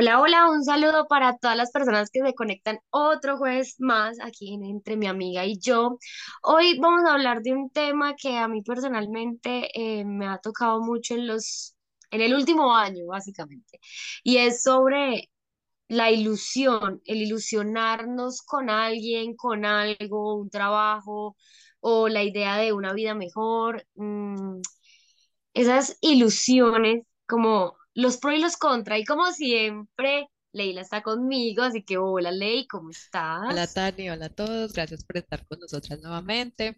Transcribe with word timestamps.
Hola, 0.00 0.18
hola, 0.18 0.48
un 0.50 0.64
saludo 0.64 1.06
para 1.08 1.36
todas 1.36 1.58
las 1.58 1.70
personas 1.72 2.08
que 2.10 2.20
se 2.22 2.34
conectan 2.34 2.78
otro 2.88 3.36
jueves 3.36 3.76
más 3.80 4.18
aquí 4.22 4.54
en 4.54 4.64
Entre 4.64 4.96
mi 4.96 5.06
amiga 5.06 5.44
y 5.44 5.58
yo. 5.58 5.98
Hoy 6.42 6.78
vamos 6.78 7.04
a 7.04 7.12
hablar 7.12 7.42
de 7.42 7.52
un 7.52 7.68
tema 7.68 8.14
que 8.16 8.38
a 8.38 8.48
mí 8.48 8.62
personalmente 8.62 9.68
eh, 9.78 10.06
me 10.06 10.26
ha 10.26 10.38
tocado 10.38 10.80
mucho 10.80 11.12
en 11.14 11.26
los, 11.26 11.76
en 12.10 12.22
el 12.22 12.32
último 12.34 12.74
año, 12.74 13.08
básicamente, 13.08 13.78
y 14.24 14.38
es 14.38 14.62
sobre 14.62 15.28
la 15.88 16.10
ilusión, 16.10 17.02
el 17.04 17.18
ilusionarnos 17.22 18.42
con 18.42 18.70
alguien, 18.70 19.36
con 19.36 19.66
algo, 19.66 20.36
un 20.36 20.48
trabajo 20.50 21.36
o 21.80 22.08
la 22.08 22.22
idea 22.22 22.56
de 22.56 22.72
una 22.72 22.94
vida 22.94 23.14
mejor. 23.14 23.86
mm, 23.96 24.60
esas 25.54 25.98
ilusiones 26.00 27.04
como 27.26 27.79
los 27.94 28.18
pros 28.18 28.34
y 28.36 28.40
los 28.40 28.56
contra. 28.56 28.98
Y 28.98 29.04
como 29.04 29.30
siempre, 29.32 30.28
Leila 30.52 30.80
está 30.82 31.02
conmigo, 31.02 31.62
así 31.62 31.82
que 31.82 31.96
hola 31.98 32.32
Ley, 32.32 32.66
¿cómo 32.66 32.90
Hola 33.48 33.64
estás? 33.64 33.74
Tani, 33.74 34.10
hola 34.10 34.26
a 34.26 34.28
todos, 34.30 34.72
gracias 34.72 35.04
por 35.04 35.16
estar 35.18 35.46
con 35.46 35.60
nosotras 35.60 36.00
nuevamente. 36.00 36.76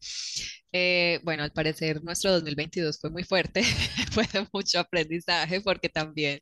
Eh, 0.73 1.21
bueno, 1.25 1.43
al 1.43 1.53
parecer 1.53 2.03
nuestro 2.03 2.33
2022 2.33 2.99
fue 3.01 3.11
muy 3.11 3.25
fuerte, 3.25 3.63
fue 4.13 4.25
de 4.33 4.47
mucho 4.53 4.79
aprendizaje 4.81 5.61
porque 5.61 5.89
también 5.89 6.41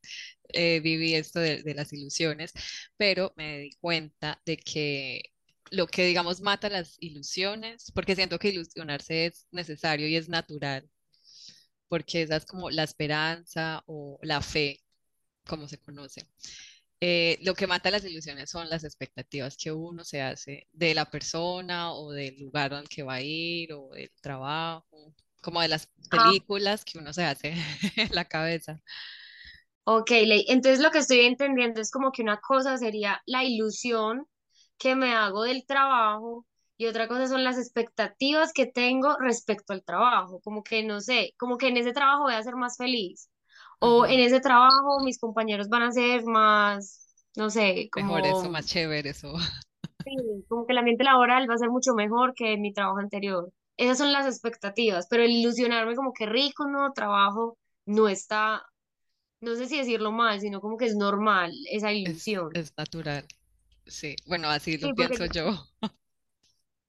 eh, 0.53 0.81
viví 0.81 1.15
esto 1.15 1.41
de, 1.41 1.63
de 1.63 1.75
las 1.75 1.93
ilusiones, 1.93 2.53
pero 2.97 3.33
me 3.37 3.59
di 3.61 3.71
cuenta 3.81 4.41
de 4.45 4.57
que 4.57 5.23
lo 5.71 5.87
que 5.87 6.05
digamos 6.05 6.41
mata 6.41 6.69
las 6.69 6.97
ilusiones, 7.01 7.93
porque 7.95 8.17
siento 8.17 8.39
que 8.39 8.49
ilusionarse 8.49 9.27
es 9.27 9.47
necesario 9.53 10.09
y 10.09 10.17
es 10.17 10.29
natural, 10.29 10.89
porque 11.91 12.23
esa 12.25 12.39
es 12.39 12.47
como 12.47 12.71
la 12.71 12.85
esperanza 12.85 13.85
o 13.89 14.19
la 14.23 14.43
fe, 14.43 14.83
como 15.47 15.69
se 15.69 15.79
conoce. 15.79 16.27
Eh, 17.03 17.39
lo 17.43 17.55
que 17.55 17.67
mata 17.67 17.91
las 17.91 18.05
ilusiones 18.05 18.51
son 18.51 18.69
las 18.71 18.85
expectativas 18.85 19.57
que 19.57 19.73
uno 19.73 20.05
se 20.05 20.21
hace 20.23 20.69
de 20.73 20.95
la 20.95 21.11
persona 21.11 21.93
o 21.95 22.13
del 22.13 22.39
lugar 22.39 22.75
al 22.75 22.89
que 22.89 23.03
va 23.03 23.15
a 23.15 23.23
ir 23.23 23.73
o 23.73 23.91
del 23.93 24.11
trabajo, 24.21 25.15
como 25.43 25.63
de 25.63 25.69
las 25.69 25.89
Ah, 26.13 26.35
películas 26.35 26.85
que 26.85 26.99
uno 26.99 27.13
se 27.15 27.25
hace 27.25 27.55
en 27.97 28.11
la 28.15 28.27
cabeza. 28.27 28.81
ok, 29.85 30.11
Ley. 30.11 30.45
Entonces 30.49 30.81
lo 30.81 30.91
que 30.91 30.99
estoy 30.99 31.21
entendiendo 31.21 31.81
es 31.81 31.91
como 31.91 32.13
que 32.13 32.23
una 32.23 32.41
cosa 32.41 32.77
sería 32.79 33.23
la 33.27 33.45
ilusión 33.45 34.27
que 34.79 34.95
me 34.97 35.13
hago 35.15 35.45
del 35.45 35.67
trabajo 35.67 36.47
y 36.81 36.87
otra 36.87 37.09
cosa 37.09 37.27
son 37.29 37.45
las 37.45 37.59
expectativas 37.59 38.53
que 38.53 38.67
tengo 38.67 39.17
respecto 39.19 39.73
al 39.73 39.85
trabajo. 39.85 40.41
Como 40.43 40.63
que 40.65 40.83
no 40.85 41.01
sé, 41.01 41.35
como 41.39 41.59
que 41.59 41.69
en 41.69 41.77
ese 41.77 41.93
trabajo 41.93 42.25
voy 42.25 42.35
a 42.35 42.43
ser 42.43 42.57
más 42.57 42.77
feliz 42.77 43.31
o 43.81 44.07
en 44.07 44.21
ese 44.21 44.41
trabajo 44.41 45.01
mis 45.05 45.19
compañeros 45.19 45.69
van 45.69 45.83
a 45.83 45.93
ser 45.93 46.25
más, 46.25 47.07
no 47.37 47.51
sé, 47.51 47.89
Mejor 47.95 48.27
eso, 48.27 48.49
como 48.49 48.51
más 48.51 48.67
chévere 48.67 49.11
eso. 49.11 49.33
Sí, 50.05 50.17
como 50.49 50.67
que 50.67 50.73
el 50.73 50.79
ambiente 50.79 51.05
laboral 51.05 51.49
va 51.49 51.55
a 51.55 51.59
ser 51.59 51.71
mucho 51.71 51.95
mejor 51.95 52.35
que 52.35 52.53
en 52.55 52.63
mi 52.63 52.73
trabajo 52.73 52.99
anterior. 52.99 53.53
Esas 53.77 53.99
son 53.99 54.13
las 54.13 54.27
expectativas, 54.27 55.07
pero 55.09 55.23
el 55.23 55.31
ilusionarme 55.31 55.95
como 55.97 56.13
que 56.13 56.27
rico, 56.27 56.67
nuevo 56.67 56.93
trabajo, 56.93 57.59
no 57.87 58.09
está, 58.09 58.63
no 59.41 59.57
sé 59.57 59.67
si 59.69 59.79
decirlo 59.79 60.13
mal, 60.13 60.41
sino 60.41 60.61
como 60.61 60.77
que 60.79 60.87
es 60.87 60.97
normal 60.97 61.53
esa 61.73 61.93
Es, 62.05 62.35
ilusión. 62.35 62.53
es 62.53 62.73
natural. 62.77 63.27
Sí, 63.87 64.17
bueno, 64.27 64.49
así 64.51 64.79
lo 64.79 64.91
Sí, 64.91 64.93
porque 64.95 65.17
pienso 65.17 65.27
yo. 65.27 65.69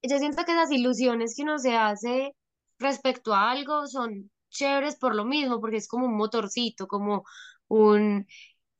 yo 0.03 0.17
siento 0.19 0.45
que 0.45 0.51
esas 0.53 0.71
ilusiones 0.71 1.35
que 1.35 1.43
uno 1.43 1.59
se 1.59 1.75
hace 1.75 2.35
respecto 2.79 3.33
a 3.33 3.51
algo 3.51 3.87
son 3.87 4.31
chéveres 4.49 4.97
por 4.97 5.15
lo 5.15 5.25
mismo, 5.25 5.61
porque 5.61 5.77
es 5.77 5.87
como 5.87 6.05
un 6.07 6.17
motorcito, 6.17 6.87
como 6.87 7.23
un, 7.67 8.27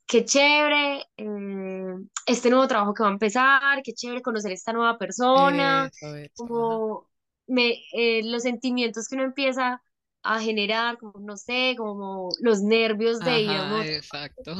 qué 0.08 0.26
chévere, 0.26 1.06
eh, 1.18 1.96
este 2.26 2.50
nuevo 2.50 2.68
trabajo 2.68 2.94
que 2.94 3.04
va 3.04 3.10
a 3.10 3.14
empezar, 3.14 3.82
qué 3.84 3.94
chévere 3.94 4.22
conocer 4.22 4.52
esta 4.52 4.74
nueva 4.74 4.98
persona, 4.98 5.88
Eso, 5.88 6.16
eso, 6.16 6.50
ajá. 6.54 6.82
como 6.88 7.10
me, 7.48 7.76
eh, 7.94 8.22
los 8.26 8.44
sentimientos 8.44 9.08
que 9.08 9.16
uno 9.16 9.24
empieza 9.26 9.82
a 10.24 10.40
generar, 10.42 10.98
como 10.98 11.20
no 11.20 11.38
sé, 11.38 11.76
como 11.78 12.30
los 12.42 12.62
nervios 12.62 13.24
de 13.24 13.46
Ajá, 13.48 13.86
exacto. 13.88 14.54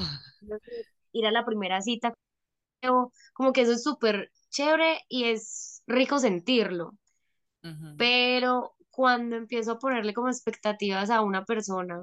ir 1.14 1.26
a 1.26 1.32
la 1.32 1.46
primera 1.46 1.82
cita, 1.82 2.14
como 3.34 3.54
que 3.54 3.62
eso 3.62 3.74
es 3.74 3.84
súper 3.84 4.32
chévere 4.50 5.02
y 5.10 5.26
es 5.26 5.81
rico 5.92 6.20
sentirlo, 6.20 6.94
pero 7.96 8.76
cuando 8.90 9.36
empiezo 9.36 9.74
a 9.74 9.80
ponerle 9.80 10.14
como 10.14 10.30
expectativas 10.30 11.10
a 11.10 11.22
una 11.22 11.46
persona, 11.46 12.02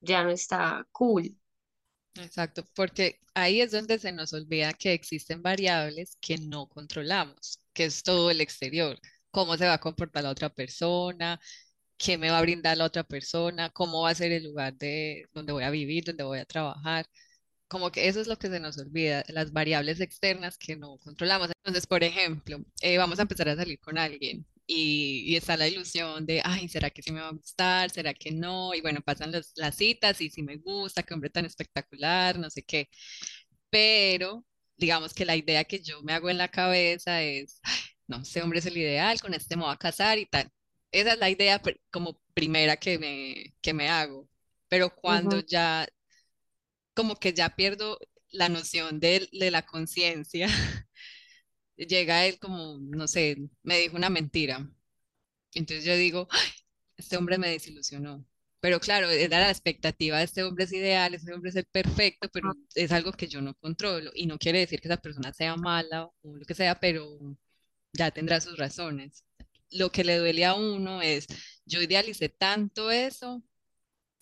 ya 0.00 0.24
no 0.24 0.30
está 0.30 0.86
cool. 0.92 1.36
Exacto, 2.14 2.64
porque 2.74 3.20
ahí 3.34 3.60
es 3.60 3.70
donde 3.72 3.98
se 3.98 4.12
nos 4.12 4.32
olvida 4.32 4.72
que 4.72 4.92
existen 4.92 5.42
variables 5.42 6.16
que 6.20 6.38
no 6.38 6.68
controlamos, 6.68 7.60
que 7.72 7.84
es 7.84 8.02
todo 8.02 8.30
el 8.30 8.40
exterior, 8.40 8.98
cómo 9.30 9.56
se 9.56 9.66
va 9.66 9.74
a 9.74 9.80
comportar 9.80 10.24
la 10.24 10.30
otra 10.30 10.50
persona, 10.50 11.40
qué 11.96 12.18
me 12.18 12.30
va 12.30 12.38
a 12.38 12.42
brindar 12.42 12.76
la 12.76 12.86
otra 12.86 13.04
persona, 13.04 13.70
cómo 13.70 14.02
va 14.02 14.10
a 14.10 14.14
ser 14.14 14.32
el 14.32 14.44
lugar 14.44 14.74
de 14.76 15.26
donde 15.32 15.52
voy 15.52 15.64
a 15.64 15.70
vivir, 15.70 16.04
donde 16.04 16.24
voy 16.24 16.38
a 16.40 16.44
trabajar. 16.46 17.06
Como 17.70 17.92
que 17.92 18.08
eso 18.08 18.20
es 18.20 18.28
lo 18.28 18.38
que 18.38 18.50
se 18.50 18.60
nos 18.60 18.78
olvida, 18.78 19.24
las 19.28 19.52
variables 19.54 20.00
externas 20.00 20.58
que 20.58 20.76
no 20.76 20.98
controlamos. 20.98 21.50
Entonces, 21.64 21.86
por 21.88 22.04
ejemplo, 22.04 22.58
eh, 22.82 22.98
vamos 22.98 23.20
a 23.20 23.22
empezar 23.22 23.48
a 23.48 23.56
salir 23.56 23.80
con 23.80 23.98
alguien 23.98 24.46
y, 24.66 25.24
y 25.32 25.36
está 25.36 25.56
la 25.56 25.68
ilusión 25.68 26.26
de, 26.26 26.42
ay, 26.44 26.68
¿será 26.68 26.90
que 26.90 27.02
sí 27.02 27.12
me 27.12 27.20
va 27.22 27.28
a 27.28 27.32
gustar? 27.32 27.90
¿Será 27.90 28.14
que 28.14 28.32
no? 28.32 28.74
Y 28.74 28.82
bueno, 28.82 29.00
pasan 29.02 29.32
los- 29.32 29.52
las 29.56 29.76
citas 29.76 30.20
y 30.20 30.30
si 30.30 30.42
me 30.42 30.58
gusta, 30.58 31.04
qué 31.04 31.14
hombre 31.14 31.30
tan 31.30 31.46
espectacular, 31.46 32.38
no 32.40 32.50
sé 32.50 32.62
qué. 32.64 32.88
Pero 33.70 34.44
digamos 34.76 35.14
que 35.14 35.24
la 35.24 35.36
idea 35.36 35.64
que 35.64 35.80
yo 35.80 36.02
me 36.02 36.12
hago 36.12 36.30
en 36.30 36.38
la 36.38 36.48
cabeza 36.50 37.22
es, 37.22 37.60
"Ay, 37.62 37.78
no, 38.08 38.22
este 38.22 38.42
hombre 38.42 38.58
es 38.60 38.66
el 38.66 38.76
ideal, 38.76 39.20
con 39.20 39.34
este 39.34 39.56
me 39.56 39.64
voy 39.64 39.72
a 39.74 39.76
casar 39.76 40.18
y 40.18 40.26
tal. 40.26 40.50
Esa 40.92 41.12
es 41.14 41.18
la 41.18 41.30
idea 41.30 41.60
como 41.90 42.20
primera 42.34 42.76
que 42.76 42.98
me, 42.98 43.54
que 43.60 43.72
me 43.74 43.88
hago. 43.88 44.28
Pero 44.68 44.94
cuando 44.94 45.38
Ujú, 45.38 45.40
ya 45.40 45.86
como 46.94 47.16
que 47.16 47.32
ya 47.34 47.50
pierdo 47.56 47.98
la 48.30 48.48
noción 48.48 49.00
de, 49.00 49.28
de 49.32 49.50
la 49.50 49.62
conciencia. 49.66 50.48
Llega 51.76 52.26
él 52.26 52.38
como, 52.38 52.78
no 52.80 53.08
sé, 53.08 53.36
me 53.62 53.78
dijo 53.78 53.96
una 53.96 54.10
mentira. 54.10 54.70
Entonces 55.54 55.84
yo 55.84 55.96
digo, 55.96 56.28
"Ay, 56.30 56.50
este 56.96 57.16
hombre 57.16 57.38
me 57.38 57.50
desilusionó. 57.50 58.24
Pero 58.60 58.80
claro, 58.80 59.10
era 59.10 59.40
la 59.40 59.50
expectativa 59.50 60.18
de 60.18 60.24
este 60.24 60.44
hombre 60.44 60.64
es 60.64 60.72
ideal, 60.72 61.14
este 61.14 61.32
hombre 61.32 61.50
es 61.50 61.56
el 61.56 61.64
perfecto, 61.66 62.28
pero 62.32 62.52
es 62.74 62.92
algo 62.92 63.12
que 63.12 63.28
yo 63.28 63.40
no 63.42 63.54
controlo. 63.54 64.10
Y 64.14 64.26
no 64.26 64.38
quiere 64.38 64.60
decir 64.60 64.80
que 64.80 64.88
esa 64.88 64.98
persona 64.98 65.32
sea 65.32 65.56
mala 65.56 66.06
o 66.22 66.36
lo 66.36 66.44
que 66.46 66.54
sea, 66.54 66.78
pero 66.80 67.18
ya 67.92 68.10
tendrá 68.10 68.40
sus 68.40 68.58
razones. 68.58 69.24
Lo 69.70 69.90
que 69.92 70.04
le 70.04 70.18
duele 70.18 70.44
a 70.44 70.54
uno 70.54 71.02
es, 71.02 71.26
yo 71.64 71.80
idealicé 71.82 72.28
tanto 72.28 72.90
eso 72.90 73.42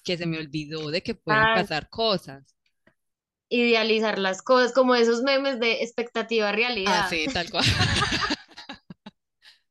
que 0.04 0.16
se 0.18 0.26
me 0.26 0.38
olvidó 0.38 0.90
de 0.90 1.02
que 1.02 1.14
pueden 1.14 1.48
pasar 1.50 1.88
cosas. 1.90 2.56
Idealizar 3.50 4.18
las 4.18 4.42
cosas, 4.42 4.72
como 4.72 4.94
esos 4.94 5.22
memes 5.22 5.60
de 5.60 5.82
expectativa 5.82 6.52
Ah, 6.84 7.02
realidad. 7.02 7.08
sí, 7.08 7.28
tal 7.32 7.50
cual. 7.50 7.64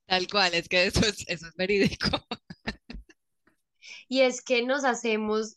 Tal 0.06 0.28
cual, 0.28 0.54
es 0.54 0.68
que 0.70 0.86
eso 0.88 1.02
es, 1.06 1.24
eso 1.28 1.48
es 1.48 1.56
verídico. 1.56 2.10
Y 4.08 4.22
es 4.22 4.42
que 4.42 4.64
nos 4.64 4.84
hacemos 4.86 5.56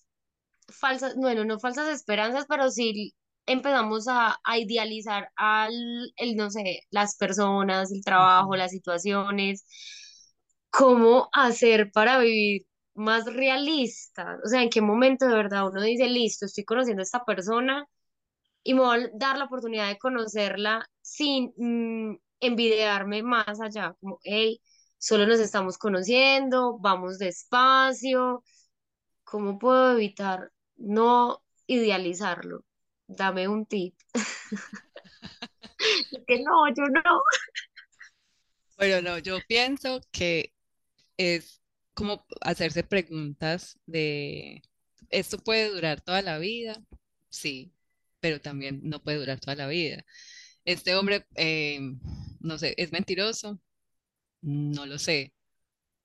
falsas, 0.69 1.17
bueno, 1.17 1.45
no 1.45 1.59
falsas 1.61 1.89
esperanzas, 1.91 2.47
pero 2.49 2.71
sí 2.71 3.15
empezamos 3.47 4.09
a, 4.09 4.39
a 4.45 4.59
idealizar 4.59 5.31
al, 5.37 5.73
el, 6.17 6.37
no 6.37 6.51
sé, 6.51 6.83
las 6.91 7.17
personas, 7.17 7.93
el 7.93 8.05
trabajo, 8.05 8.57
las 8.57 8.73
situaciones, 8.73 9.65
cómo 10.71 11.29
hacer 11.33 11.91
para 11.93 12.19
vivir 12.19 12.67
más 12.95 13.25
realista. 13.27 14.39
O 14.45 14.49
sea, 14.49 14.63
en 14.63 14.71
qué 14.71 14.81
momento 14.81 15.27
de 15.27 15.35
verdad 15.35 15.69
uno 15.69 15.83
dice, 15.83 16.09
listo, 16.09 16.47
estoy 16.47 16.65
conociendo 16.65 17.03
a 17.03 17.05
esta 17.05 17.25
persona 17.25 17.87
y 18.63 18.75
me 18.75 18.81
voy 18.81 19.05
a 19.05 19.11
dar 19.15 19.39
la 19.39 19.45
oportunidad 19.45 19.89
de 19.89 19.99
conocerla 19.99 20.89
sin 21.01 21.53
mm, 21.57 22.19
envidiarme 22.41 23.23
más 23.23 23.61
allá, 23.61 23.95
como, 24.01 24.19
hey, 24.23 24.61
solo 24.99 25.27
nos 25.27 25.41
estamos 25.41 25.79
conociendo, 25.79 26.79
vamos 26.79 27.19
despacio, 27.19 28.45
¿cómo 29.25 29.59
puedo 29.59 29.93
evitar 29.93 30.51
no 30.77 31.43
idealizarlo? 31.67 32.65
Dame 33.07 33.49
un 33.49 33.67
tip. 33.67 33.95
Que 36.27 36.41
no, 36.41 36.69
yo 36.69 36.85
no. 36.93 37.23
Bueno, 38.77 39.01
no, 39.01 39.19
yo 39.19 39.39
pienso 39.49 40.01
que 40.13 40.53
es 41.17 41.63
como 41.95 42.27
hacerse 42.43 42.83
preguntas 42.83 43.79
de, 43.87 44.63
¿esto 45.09 45.39
puede 45.39 45.71
durar 45.71 46.01
toda 46.01 46.23
la 46.23 46.39
vida? 46.39 46.75
Sí, 47.31 47.73
pero 48.21 48.41
también 48.41 48.81
no 48.85 49.03
puede 49.03 49.19
durar 49.19 49.41
toda 49.41 49.57
la 49.57 49.69
vida. 49.69 50.05
Este 50.65 50.95
hombre, 50.97 51.27
eh, 51.37 51.81
no 52.41 52.59
sé, 52.59 52.75
¿es 52.79 52.93
mentiroso? 52.93 53.61
No 54.43 54.87
lo 54.87 54.99
sé. 54.99 55.35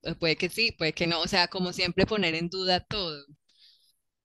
Eh, 0.04 0.16
Puede 0.16 0.36
que 0.38 0.50
sí, 0.50 0.74
puede 0.74 0.94
que 0.94 1.08
no. 1.08 1.22
O 1.22 1.28
sea, 1.28 1.48
como 1.50 1.74
siempre 1.74 2.06
poner 2.08 2.36
en 2.36 2.50
duda 2.50 2.82
todo 2.82 3.26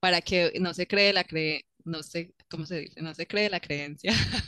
para 0.01 0.21
que 0.23 0.53
no 0.61 0.75
se 0.75 0.87
cree 0.87 1.13
la 1.13 1.25
cree, 1.25 1.67
no 1.85 2.03
sé, 2.03 2.35
¿cómo 2.51 2.67
se 2.67 2.81
dice? 2.81 3.01
No 3.03 3.15
se 3.15 3.27
cree 3.27 3.51
la 3.51 3.61
creencia 3.61 4.13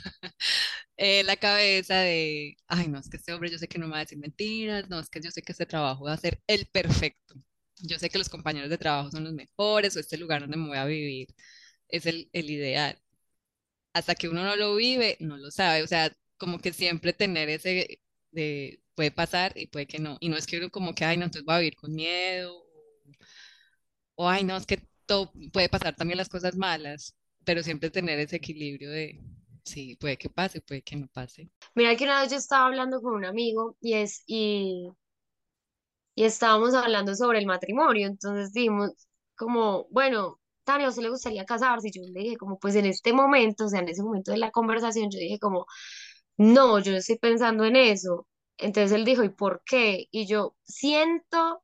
en 0.97 1.25
la 1.27 1.37
cabeza 1.37 1.97
de, 1.99 2.57
ay, 2.67 2.87
no, 2.87 2.99
es 2.99 3.09
que 3.09 3.17
este 3.17 3.33
hombre 3.33 3.49
yo 3.51 3.57
sé 3.57 3.67
que 3.67 3.79
no 3.79 3.87
me 3.87 3.93
va 3.93 3.97
a 3.99 4.01
decir 4.01 4.17
mentiras, 4.17 4.89
no, 4.89 4.99
es 4.99 5.09
que 5.09 5.21
yo 5.21 5.31
sé 5.31 5.41
que 5.41 5.51
este 5.53 5.65
trabajo 5.65 6.05
va 6.05 6.13
a 6.13 6.17
ser 6.17 6.41
el 6.47 6.67
perfecto. 6.67 7.35
Yo 7.81 7.99
sé 7.99 8.09
que 8.09 8.17
los 8.19 8.29
compañeros 8.29 8.69
de 8.69 8.77
trabajo 8.77 9.11
son 9.11 9.23
los 9.25 9.33
mejores 9.33 9.95
o 9.97 9.99
este 9.99 10.17
lugar 10.17 10.41
donde 10.41 10.57
me 10.57 10.67
voy 10.67 10.77
a 10.77 10.85
vivir 10.85 11.27
es 11.89 12.07
el, 12.07 12.29
el 12.33 12.51
ideal. 12.51 12.99
Hasta 13.93 14.15
que 14.15 14.29
uno 14.29 14.43
no 14.43 14.55
lo 14.55 14.75
vive, 14.75 15.17
no 15.19 15.37
lo 15.37 15.51
sabe. 15.51 15.83
O 15.83 15.87
sea, 15.87 16.11
como 16.37 16.59
que 16.59 16.73
siempre 16.73 17.13
tener 17.13 17.49
ese 17.49 17.99
de 18.31 18.81
puede 18.95 19.11
pasar 19.11 19.53
y 19.57 19.67
puede 19.67 19.87
que 19.87 19.99
no. 19.99 20.17
Y 20.19 20.29
no 20.29 20.37
es 20.37 20.45
que 20.47 20.57
uno 20.57 20.69
como 20.71 20.93
que, 20.95 21.05
ay, 21.05 21.17
no, 21.17 21.25
entonces 21.25 21.45
voy 21.45 21.55
a 21.55 21.59
vivir 21.59 21.75
con 21.75 21.93
miedo 21.93 22.63
o, 24.15 24.29
ay, 24.29 24.43
no, 24.43 24.57
es 24.57 24.65
que 24.65 24.87
todo 25.05 25.31
puede 25.51 25.69
pasar 25.69 25.95
también 25.95 26.17
las 26.17 26.29
cosas 26.29 26.55
malas, 26.55 27.15
pero 27.43 27.63
siempre 27.63 27.89
tener 27.89 28.19
ese 28.19 28.37
equilibrio 28.37 28.91
de, 28.91 29.21
sí, 29.63 29.95
puede 29.95 30.17
que 30.17 30.29
pase, 30.29 30.61
puede 30.61 30.81
que 30.81 30.95
no 30.95 31.07
pase. 31.07 31.49
Mira 31.75 31.95
que 31.95 32.05
una 32.05 32.21
vez 32.21 32.31
yo 32.31 32.37
estaba 32.37 32.65
hablando 32.65 33.01
con 33.01 33.13
un 33.15 33.25
amigo 33.25 33.77
y 33.81 33.93
es, 33.93 34.23
y, 34.27 34.89
y 36.15 36.23
estábamos 36.25 36.73
hablando 36.73 37.15
sobre 37.15 37.39
el 37.39 37.45
matrimonio. 37.45 38.07
Entonces 38.07 38.53
dijimos 38.53 38.91
como, 39.35 39.87
bueno, 39.89 40.39
Tania, 40.63 40.87
¿a 40.87 40.89
usted 40.89 41.03
le 41.03 41.09
gustaría 41.09 41.45
casarse? 41.45 41.89
Y 41.89 41.91
yo 41.91 42.01
le 42.03 42.21
dije 42.21 42.37
como, 42.37 42.59
pues 42.59 42.75
en 42.75 42.85
este 42.85 43.13
momento, 43.13 43.65
o 43.65 43.69
sea, 43.69 43.81
en 43.81 43.89
ese 43.89 44.03
momento 44.03 44.31
de 44.31 44.37
la 44.37 44.51
conversación, 44.51 45.09
yo 45.11 45.19
dije 45.19 45.39
como, 45.39 45.65
no, 46.37 46.79
yo 46.79 46.91
no 46.91 46.97
estoy 46.99 47.17
pensando 47.19 47.65
en 47.65 47.75
eso. 47.75 48.27
Entonces 48.57 48.91
él 48.93 49.05
dijo, 49.05 49.23
¿y 49.23 49.29
por 49.29 49.63
qué? 49.65 50.07
Y 50.11 50.27
yo 50.27 50.55
siento 50.63 51.63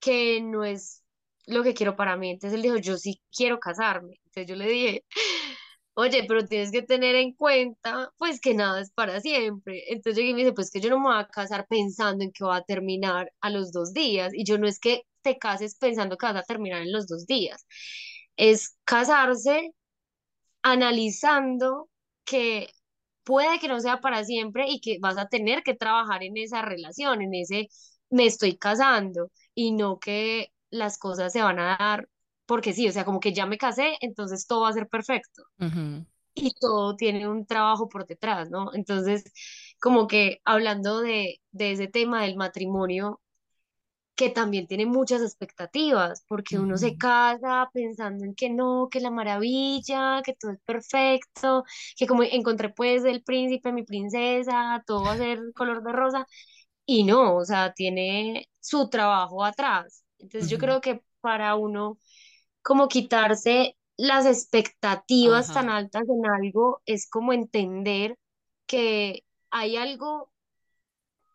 que 0.00 0.40
no 0.42 0.64
es 0.64 1.02
lo 1.46 1.62
que 1.62 1.74
quiero 1.74 1.96
para 1.96 2.16
mí. 2.16 2.30
Entonces 2.30 2.56
él 2.56 2.62
dijo, 2.62 2.76
yo 2.78 2.96
sí 2.98 3.20
quiero 3.36 3.58
casarme. 3.60 4.14
Entonces 4.26 4.46
yo 4.48 4.56
le 4.56 4.66
dije, 4.68 5.04
oye, 5.94 6.24
pero 6.28 6.46
tienes 6.46 6.70
que 6.72 6.82
tener 6.82 7.14
en 7.16 7.34
cuenta, 7.34 8.12
pues 8.18 8.40
que 8.40 8.54
nada 8.54 8.80
es 8.80 8.90
para 8.92 9.20
siempre. 9.20 9.84
Entonces 9.92 10.24
yo 10.24 10.32
me 10.34 10.40
dice, 10.40 10.52
pues 10.52 10.70
que 10.70 10.80
yo 10.80 10.90
no 10.90 10.98
me 10.98 11.06
voy 11.08 11.18
a 11.18 11.28
casar 11.28 11.66
pensando 11.68 12.24
en 12.24 12.32
que 12.32 12.44
va 12.44 12.56
a 12.56 12.64
terminar 12.64 13.32
a 13.40 13.50
los 13.50 13.72
dos 13.72 13.92
días. 13.92 14.32
Y 14.34 14.44
yo 14.44 14.58
no 14.58 14.66
es 14.68 14.78
que 14.80 15.02
te 15.22 15.38
cases 15.38 15.76
pensando 15.76 16.16
que 16.16 16.26
vas 16.26 16.36
a 16.36 16.42
terminar 16.42 16.82
en 16.82 16.92
los 16.92 17.06
dos 17.06 17.26
días. 17.26 17.66
Es 18.36 18.76
casarse 18.84 19.72
analizando 20.62 21.88
que 22.24 22.68
puede 23.24 23.58
que 23.60 23.68
no 23.68 23.80
sea 23.80 24.00
para 24.00 24.24
siempre 24.24 24.66
y 24.68 24.80
que 24.80 24.98
vas 25.00 25.18
a 25.18 25.28
tener 25.28 25.62
que 25.62 25.74
trabajar 25.74 26.22
en 26.22 26.36
esa 26.36 26.62
relación, 26.62 27.22
en 27.22 27.34
ese 27.34 27.68
me 28.10 28.26
estoy 28.26 28.56
casando 28.56 29.30
y 29.54 29.72
no 29.72 29.98
que 29.98 30.48
las 30.70 30.98
cosas 30.98 31.32
se 31.32 31.42
van 31.42 31.58
a 31.58 31.76
dar 31.78 32.08
porque 32.46 32.72
sí, 32.74 32.88
o 32.88 32.92
sea, 32.92 33.04
como 33.04 33.20
que 33.20 33.32
ya 33.32 33.46
me 33.46 33.58
casé, 33.58 33.96
entonces 34.00 34.46
todo 34.46 34.62
va 34.62 34.68
a 34.70 34.72
ser 34.74 34.88
perfecto 34.88 35.42
y 36.34 36.52
todo 36.60 36.96
tiene 36.96 37.28
un 37.28 37.46
trabajo 37.46 37.88
por 37.88 38.06
detrás, 38.06 38.50
¿no? 38.50 38.72
Entonces, 38.74 39.24
como 39.80 40.06
que 40.08 40.40
hablando 40.44 41.00
de, 41.00 41.40
de 41.52 41.72
ese 41.72 41.88
tema 41.88 42.22
del 42.22 42.36
matrimonio, 42.36 43.20
que 44.14 44.30
también 44.30 44.66
tiene 44.66 44.86
muchas 44.86 45.22
expectativas, 45.22 46.24
porque 46.28 46.58
uno 46.58 46.76
se 46.76 46.96
casa 46.96 47.68
pensando 47.72 48.24
en 48.24 48.34
que 48.34 48.50
no, 48.50 48.88
que 48.90 49.00
la 49.00 49.10
maravilla, 49.10 50.22
que 50.24 50.34
todo 50.34 50.52
es 50.52 50.60
perfecto, 50.64 51.64
que 51.96 52.06
como 52.06 52.22
encontré 52.22 52.68
pues 52.70 53.04
el 53.04 53.22
príncipe, 53.24 53.72
mi 53.72 53.82
princesa, 53.84 54.82
todo 54.86 55.04
va 55.04 55.12
a 55.14 55.18
ser 55.18 55.40
color 55.54 55.82
de 55.82 55.92
rosa, 55.92 56.26
y 56.86 57.04
no, 57.04 57.36
o 57.36 57.44
sea, 57.44 57.72
tiene 57.72 58.48
su 58.60 58.88
trabajo 58.90 59.44
atrás. 59.44 60.04
Entonces 60.18 60.50
yo 60.50 60.58
creo 60.58 60.80
que 60.80 61.02
para 61.20 61.56
uno 61.56 61.98
como 62.62 62.88
quitarse 62.88 63.76
las 63.96 64.26
expectativas 64.26 65.52
tan 65.52 65.68
altas 65.70 66.04
en 66.08 66.26
algo 66.26 66.82
es 66.86 67.08
como 67.08 67.32
entender 67.32 68.18
que 68.66 69.24
hay 69.50 69.76
algo 69.76 70.30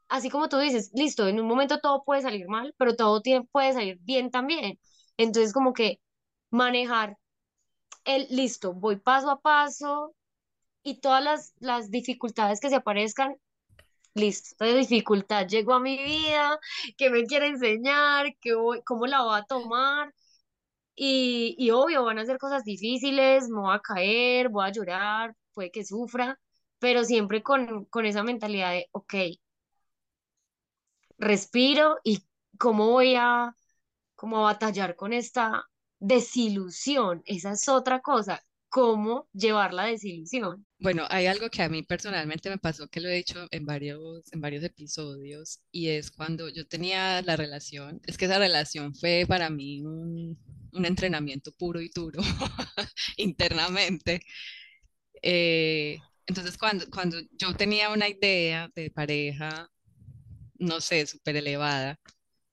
así 0.09 0.29
como 0.29 0.49
tú 0.49 0.57
dices, 0.59 0.91
listo, 0.93 1.27
en 1.27 1.39
un 1.39 1.47
momento 1.47 1.79
todo 1.79 2.03
puede 2.03 2.21
salir 2.21 2.47
mal, 2.47 2.73
pero 2.77 2.95
todo 2.95 3.21
tiene, 3.21 3.45
puede 3.51 3.73
salir 3.73 3.99
bien 4.01 4.31
también. 4.31 4.79
Entonces, 5.17 5.53
como 5.53 5.73
que 5.73 6.01
manejar 6.51 7.17
el, 8.05 8.27
listo, 8.31 8.73
voy 8.73 8.97
paso 8.97 9.29
a 9.31 9.41
paso 9.41 10.15
y 10.83 11.01
todas 11.01 11.23
las, 11.23 11.53
las 11.59 11.91
dificultades 11.91 12.59
que 12.61 12.69
se 12.69 12.75
aparezcan, 12.77 13.35
listo, 14.15 14.55
esta 14.65 14.77
dificultad 14.77 15.47
llegó 15.47 15.75
a 15.75 15.79
mi 15.81 15.97
vida, 16.03 16.59
que 16.97 17.09
me 17.11 17.25
quiere 17.25 17.47
enseñar, 17.47 18.35
que 18.41 18.55
voy, 18.55 18.81
cómo 18.85 19.07
la 19.07 19.23
voy 19.23 19.39
a 19.39 19.43
tomar. 19.45 20.13
Y, 20.95 21.55
y 21.57 21.71
obvio, 21.71 22.03
van 22.03 22.19
a 22.19 22.25
ser 22.25 22.37
cosas 22.39 22.63
difíciles, 22.65 23.49
me 23.49 23.61
voy 23.61 23.75
a 23.75 23.79
caer, 23.79 24.49
voy 24.49 24.65
a 24.67 24.71
llorar, 24.71 25.35
puede 25.53 25.71
que 25.71 25.85
sufra, 25.85 26.39
pero 26.79 27.03
siempre 27.05 27.41
con, 27.43 27.85
con 27.85 28.05
esa 28.05 28.23
mentalidad 28.23 28.71
de, 28.71 28.87
ok, 28.91 29.13
respiro 31.19 31.97
y 32.03 32.23
cómo 32.57 32.87
voy 32.91 33.15
a, 33.15 33.55
cómo 34.15 34.43
batallar 34.43 34.95
con 34.95 35.13
esta 35.13 35.65
desilusión. 35.99 37.21
Esa 37.25 37.51
es 37.51 37.67
otra 37.69 38.01
cosa, 38.01 38.41
cómo 38.69 39.27
llevar 39.33 39.73
la 39.73 39.85
desilusión. 39.85 40.65
Bueno, 40.79 41.05
hay 41.09 41.27
algo 41.27 41.49
que 41.49 41.61
a 41.61 41.69
mí 41.69 41.83
personalmente 41.83 42.49
me 42.49 42.57
pasó 42.57 42.87
que 42.87 43.01
lo 43.01 43.09
he 43.09 43.15
dicho 43.15 43.47
en 43.51 43.65
varios, 43.65 44.31
en 44.31 44.41
varios 44.41 44.63
episodios 44.63 45.59
y 45.71 45.89
es 45.89 46.09
cuando 46.09 46.49
yo 46.49 46.65
tenía 46.67 47.21
la 47.21 47.35
relación, 47.35 47.99
es 48.05 48.17
que 48.17 48.25
esa 48.25 48.39
relación 48.39 48.95
fue 48.95 49.25
para 49.27 49.49
mí 49.49 49.81
un, 49.81 50.37
un 50.71 50.85
entrenamiento 50.85 51.51
puro 51.51 51.81
y 51.81 51.89
duro 51.89 52.21
internamente. 53.17 54.21
Eh, 55.21 55.99
entonces, 56.25 56.57
cuando, 56.57 56.85
cuando 56.89 57.17
yo 57.31 57.55
tenía 57.55 57.89
una 57.89 58.07
idea 58.07 58.69
de 58.75 58.91
pareja, 58.91 59.69
no 60.59 60.81
sé, 60.81 61.05
súper 61.07 61.37
elevada, 61.37 61.99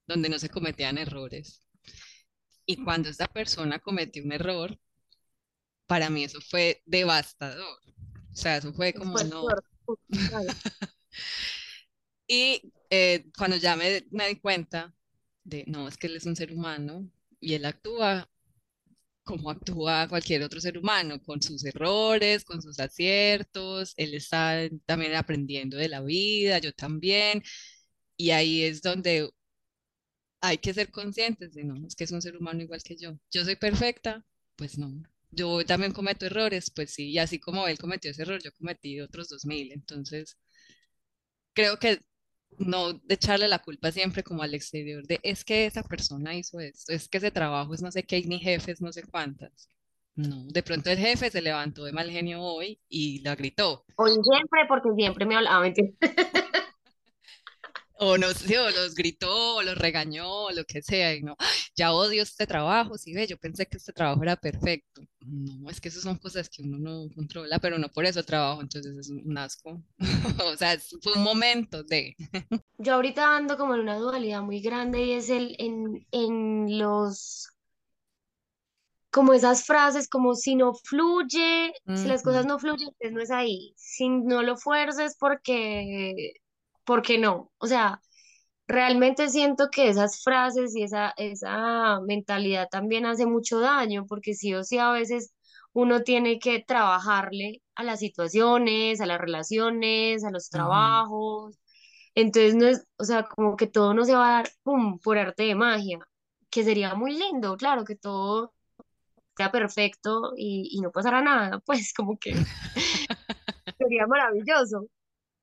donde 0.06 0.28
no 0.28 0.38
se 0.38 0.48
cometían 0.50 0.98
errores, 0.98 1.66
y 2.66 2.76
cuando 2.84 3.08
esta 3.08 3.28
persona 3.28 3.78
cometió 3.78 4.22
un 4.24 4.32
error, 4.32 4.78
para 5.86 6.10
mí 6.10 6.24
eso 6.24 6.40
fue 6.40 6.82
devastador. 6.84 7.78
O 8.32 8.34
sea, 8.34 8.56
eso 8.56 8.72
fue 8.74 8.92
como 8.92 9.18
no. 9.18 9.46
Y 12.28 12.72
eh, 12.90 13.26
cuando 13.38 13.56
ya 13.56 13.76
me, 13.76 14.04
me 14.10 14.28
di 14.28 14.40
cuenta 14.40 14.92
de, 15.44 15.64
no, 15.68 15.86
es 15.86 15.96
que 15.96 16.08
él 16.08 16.16
es 16.16 16.26
un 16.26 16.34
ser 16.34 16.52
humano 16.52 17.08
y 17.38 17.54
él 17.54 17.64
actúa 17.64 18.28
como 19.24 19.50
actúa 19.50 20.08
cualquier 20.08 20.42
otro 20.44 20.60
ser 20.60 20.78
humano, 20.78 21.20
con 21.22 21.42
sus 21.42 21.64
errores, 21.64 22.44
con 22.44 22.62
sus 22.62 22.78
aciertos, 22.80 23.92
él 23.96 24.14
está 24.14 24.68
también 24.86 25.14
aprendiendo 25.16 25.76
de 25.76 25.88
la 25.88 26.00
vida, 26.00 26.58
yo 26.60 26.72
también, 26.72 27.42
y 28.16 28.30
ahí 28.30 28.62
es 28.62 28.82
donde 28.82 29.30
hay 30.40 30.58
que 30.58 30.74
ser 30.74 30.90
conscientes 30.90 31.54
de, 31.54 31.64
no, 31.64 31.86
es 31.86 31.94
que 31.94 32.04
es 32.04 32.12
un 32.12 32.22
ser 32.22 32.36
humano 32.36 32.62
igual 32.62 32.82
que 32.82 32.96
yo. 32.96 33.18
Yo 33.30 33.44
soy 33.44 33.56
perfecta, 33.56 34.24
pues 34.56 34.78
no. 34.78 34.92
Yo 35.30 35.64
también 35.64 35.92
cometo 35.92 36.26
errores, 36.26 36.70
pues 36.70 36.92
sí, 36.94 37.10
y 37.10 37.18
así 37.18 37.38
como 37.38 37.66
él 37.66 37.78
cometió 37.78 38.10
ese 38.10 38.22
error, 38.22 38.40
yo 38.42 38.52
cometí 38.52 39.00
otros 39.00 39.28
dos 39.28 39.44
mil, 39.44 39.72
entonces 39.72 40.38
creo 41.52 41.78
que 41.78 42.00
no 42.58 42.94
de 42.94 43.14
echarle 43.14 43.48
la 43.48 43.58
culpa 43.58 43.90
siempre 43.90 44.22
como 44.22 44.42
al 44.42 44.54
exterior 44.54 45.06
de 45.06 45.20
es 45.22 45.44
que 45.44 45.66
esa 45.66 45.82
persona 45.82 46.34
hizo 46.34 46.60
esto, 46.60 46.92
es 46.92 47.08
que 47.08 47.18
ese 47.18 47.30
trabajo 47.30 47.74
es 47.74 47.82
no 47.82 47.90
sé 47.90 48.04
qué, 48.04 48.18
y 48.18 48.24
ni 48.26 48.38
jefes, 48.38 48.80
no 48.80 48.92
sé 48.92 49.02
cuántas. 49.02 49.68
No, 50.14 50.46
de 50.46 50.62
pronto 50.62 50.88
el 50.88 50.96
jefe 50.96 51.30
se 51.30 51.42
levantó 51.42 51.84
de 51.84 51.92
mal 51.92 52.10
genio 52.10 52.40
hoy 52.40 52.80
y 52.88 53.20
la 53.20 53.34
gritó. 53.34 53.84
Hoy 53.96 54.12
siempre, 54.12 54.60
porque 54.66 54.88
siempre 54.96 55.26
me 55.26 55.36
hablaba. 55.36 55.66
O 57.98 58.18
no 58.18 58.28
sé, 58.34 58.58
o 58.58 58.70
los 58.70 58.94
gritó, 58.94 59.56
o 59.56 59.62
los 59.62 59.76
regañó, 59.78 60.28
o 60.44 60.50
lo 60.52 60.64
que 60.64 60.82
sea, 60.82 61.14
y 61.14 61.22
no, 61.22 61.34
"Ay, 61.38 61.48
ya 61.76 61.92
odio 61.94 62.22
este 62.22 62.46
trabajo, 62.46 62.98
sí 62.98 63.14
ve, 63.14 63.26
yo 63.26 63.38
pensé 63.38 63.66
que 63.66 63.78
este 63.78 63.92
trabajo 63.92 64.22
era 64.22 64.36
perfecto. 64.36 65.02
No, 65.20 65.70
es 65.70 65.80
que 65.80 65.88
esas 65.88 66.02
son 66.02 66.18
cosas 66.18 66.48
que 66.50 66.62
uno 66.62 66.78
no 66.78 67.08
controla, 67.14 67.58
pero 67.58 67.78
no 67.78 67.88
por 67.88 68.04
eso 68.04 68.22
trabajo, 68.22 68.60
entonces 68.60 68.96
es 68.98 69.10
un 69.10 69.36
asco. 69.38 69.82
O 70.52 70.56
sea, 70.56 70.74
es- 70.74 70.94
fue 71.02 71.14
un 71.14 71.22
momento 71.22 71.82
de... 71.84 72.14
Yo 72.78 72.94
ahorita 72.94 73.36
ando 73.36 73.56
como 73.56 73.74
en 73.74 73.80
una 73.80 73.96
dualidad 73.96 74.42
muy 74.42 74.60
grande 74.60 75.02
y 75.02 75.12
es 75.12 75.30
el 75.30 75.56
en, 75.58 76.06
en 76.12 76.78
los 76.78 77.48
como 79.10 79.32
esas 79.32 79.64
frases 79.64 80.08
como 80.08 80.34
si 80.34 80.56
no 80.56 80.74
fluye, 80.74 81.72
si 81.94 82.06
las 82.08 82.22
cosas 82.22 82.44
no 82.44 82.58
fluyen, 82.58 82.90
pues 83.00 83.12
no 83.12 83.22
es 83.22 83.30
ahí. 83.30 83.72
Si 83.76 84.08
no 84.10 84.42
lo 84.42 84.56
fuerces 84.58 85.16
porque, 85.18 86.34
porque 86.86 87.18
no. 87.18 87.52
O 87.58 87.66
sea, 87.66 88.00
realmente 88.68 89.28
siento 89.30 89.70
que 89.70 89.88
esas 89.90 90.22
frases 90.22 90.76
y 90.76 90.84
esa, 90.84 91.14
esa 91.16 92.00
mentalidad 92.02 92.68
también 92.70 93.06
hace 93.06 93.26
mucho 93.26 93.60
daño, 93.60 94.06
porque 94.08 94.34
sí 94.34 94.54
o 94.54 94.64
sí 94.64 94.78
a 94.78 94.90
veces 94.92 95.34
uno 95.72 96.02
tiene 96.02 96.38
que 96.38 96.64
trabajarle 96.66 97.62
a 97.74 97.84
las 97.84 98.00
situaciones, 98.00 99.00
a 99.00 99.06
las 99.06 99.20
relaciones, 99.20 100.24
a 100.24 100.30
los 100.30 100.50
trabajos. 100.50 101.58
Entonces 102.14 102.54
no 102.56 102.66
es, 102.68 102.86
o 102.98 103.04
sea, 103.04 103.24
como 103.24 103.56
que 103.56 103.66
todo 103.66 103.94
no 103.94 104.04
se 104.04 104.14
va 104.14 104.28
a 104.30 104.32
dar, 104.42 104.50
pum, 104.62 104.98
por 105.00 105.18
arte 105.18 105.44
de 105.44 105.54
magia, 105.54 105.98
que 106.50 106.64
sería 106.64 106.94
muy 106.94 107.12
lindo, 107.18 107.56
claro, 107.56 107.84
que 107.84 107.96
todo 107.96 108.54
sea 109.36 109.52
perfecto 109.52 110.32
y, 110.36 110.70
y 110.72 110.80
no 110.80 110.90
pasará 110.92 111.22
nada, 111.22 111.60
pues 111.66 111.92
como 111.94 112.18
que 112.18 112.34
sería 113.78 114.06
maravilloso. 114.06 114.86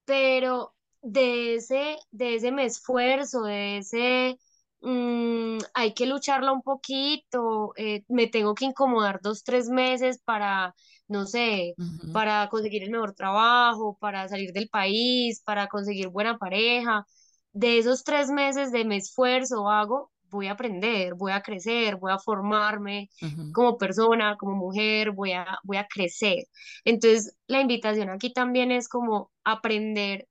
Pero 0.05 0.75
de 1.03 1.55
ese, 1.55 1.97
de 2.11 2.35
ese 2.35 2.51
me 2.51 2.65
esfuerzo, 2.65 3.43
de 3.43 3.77
ese 3.79 4.39
mm, 4.81 5.57
hay 5.73 5.93
que 5.93 6.05
lucharla 6.07 6.51
un 6.53 6.61
poquito, 6.63 7.73
eh, 7.77 8.03
me 8.07 8.27
tengo 8.27 8.55
que 8.55 8.65
incomodar 8.65 9.19
dos, 9.21 9.43
tres 9.43 9.69
meses 9.69 10.19
para, 10.23 10.73
no 11.07 11.25
sé, 11.25 11.75
para 12.13 12.47
conseguir 12.49 12.83
el 12.83 12.91
mejor 12.91 13.13
trabajo, 13.13 13.97
para 13.99 14.27
salir 14.29 14.53
del 14.53 14.69
país, 14.69 15.41
para 15.45 15.67
conseguir 15.67 16.07
buena 16.09 16.37
pareja. 16.37 17.05
De 17.51 17.77
esos 17.77 18.03
tres 18.03 18.29
meses 18.31 18.71
de 18.71 18.85
me 18.85 18.97
esfuerzo 18.97 19.69
hago, 19.69 20.11
voy 20.29 20.47
a 20.47 20.53
aprender, 20.53 21.15
voy 21.15 21.31
a 21.33 21.41
crecer, 21.41 21.97
voy 21.97 22.11
a 22.13 22.19
formarme 22.19 23.09
como 23.51 23.77
persona, 23.77 24.37
como 24.37 24.55
mujer, 24.55 25.11
voy 25.11 25.33
a, 25.33 25.59
voy 25.63 25.77
a 25.77 25.87
crecer. 25.87 26.45
Entonces, 26.85 27.35
la 27.47 27.61
invitación 27.61 28.09
aquí 28.09 28.33
también 28.33 28.71
es 28.71 28.87
como 28.89 29.31
aprender 29.43 30.27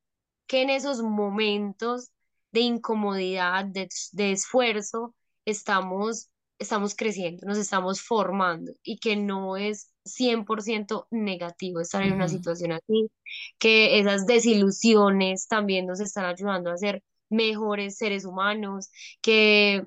que 0.52 0.60
en 0.60 0.68
esos 0.68 1.02
momentos 1.02 2.10
de 2.50 2.60
incomodidad, 2.60 3.64
de, 3.64 3.88
de 4.12 4.32
esfuerzo, 4.32 5.14
estamos, 5.46 6.28
estamos 6.58 6.94
creciendo, 6.94 7.46
nos 7.46 7.56
estamos 7.56 8.02
formando 8.02 8.74
y 8.82 8.98
que 8.98 9.16
no 9.16 9.56
es 9.56 9.90
100% 10.04 11.06
negativo 11.10 11.80
estar 11.80 12.02
en 12.02 12.12
una 12.12 12.28
situación 12.28 12.72
así, 12.72 13.10
que 13.58 13.98
esas 13.98 14.26
desilusiones 14.26 15.48
también 15.48 15.86
nos 15.86 16.00
están 16.00 16.26
ayudando 16.26 16.70
a 16.70 16.76
ser 16.76 17.02
mejores 17.30 17.96
seres 17.96 18.26
humanos, 18.26 18.90
que 19.22 19.86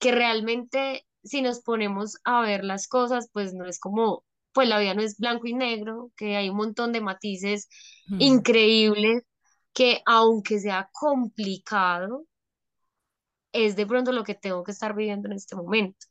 que 0.00 0.10
realmente 0.10 1.06
si 1.22 1.42
nos 1.42 1.60
ponemos 1.60 2.18
a 2.24 2.40
ver 2.40 2.64
las 2.64 2.88
cosas, 2.88 3.28
pues 3.32 3.54
no 3.54 3.66
es 3.66 3.78
como, 3.78 4.24
pues 4.52 4.68
la 4.68 4.80
vida 4.80 4.94
no 4.94 5.02
es 5.02 5.16
blanco 5.16 5.46
y 5.46 5.54
negro, 5.54 6.10
que 6.16 6.34
hay 6.34 6.48
un 6.48 6.56
montón 6.56 6.92
de 6.92 7.00
matices 7.00 7.68
increíbles 8.18 9.22
que 9.74 10.00
aunque 10.06 10.60
sea 10.60 10.88
complicado, 10.92 12.24
es 13.52 13.76
de 13.76 13.86
pronto 13.86 14.12
lo 14.12 14.24
que 14.24 14.34
tengo 14.34 14.64
que 14.64 14.72
estar 14.72 14.94
viviendo 14.94 15.28
en 15.28 15.34
este 15.34 15.56
momento, 15.56 16.06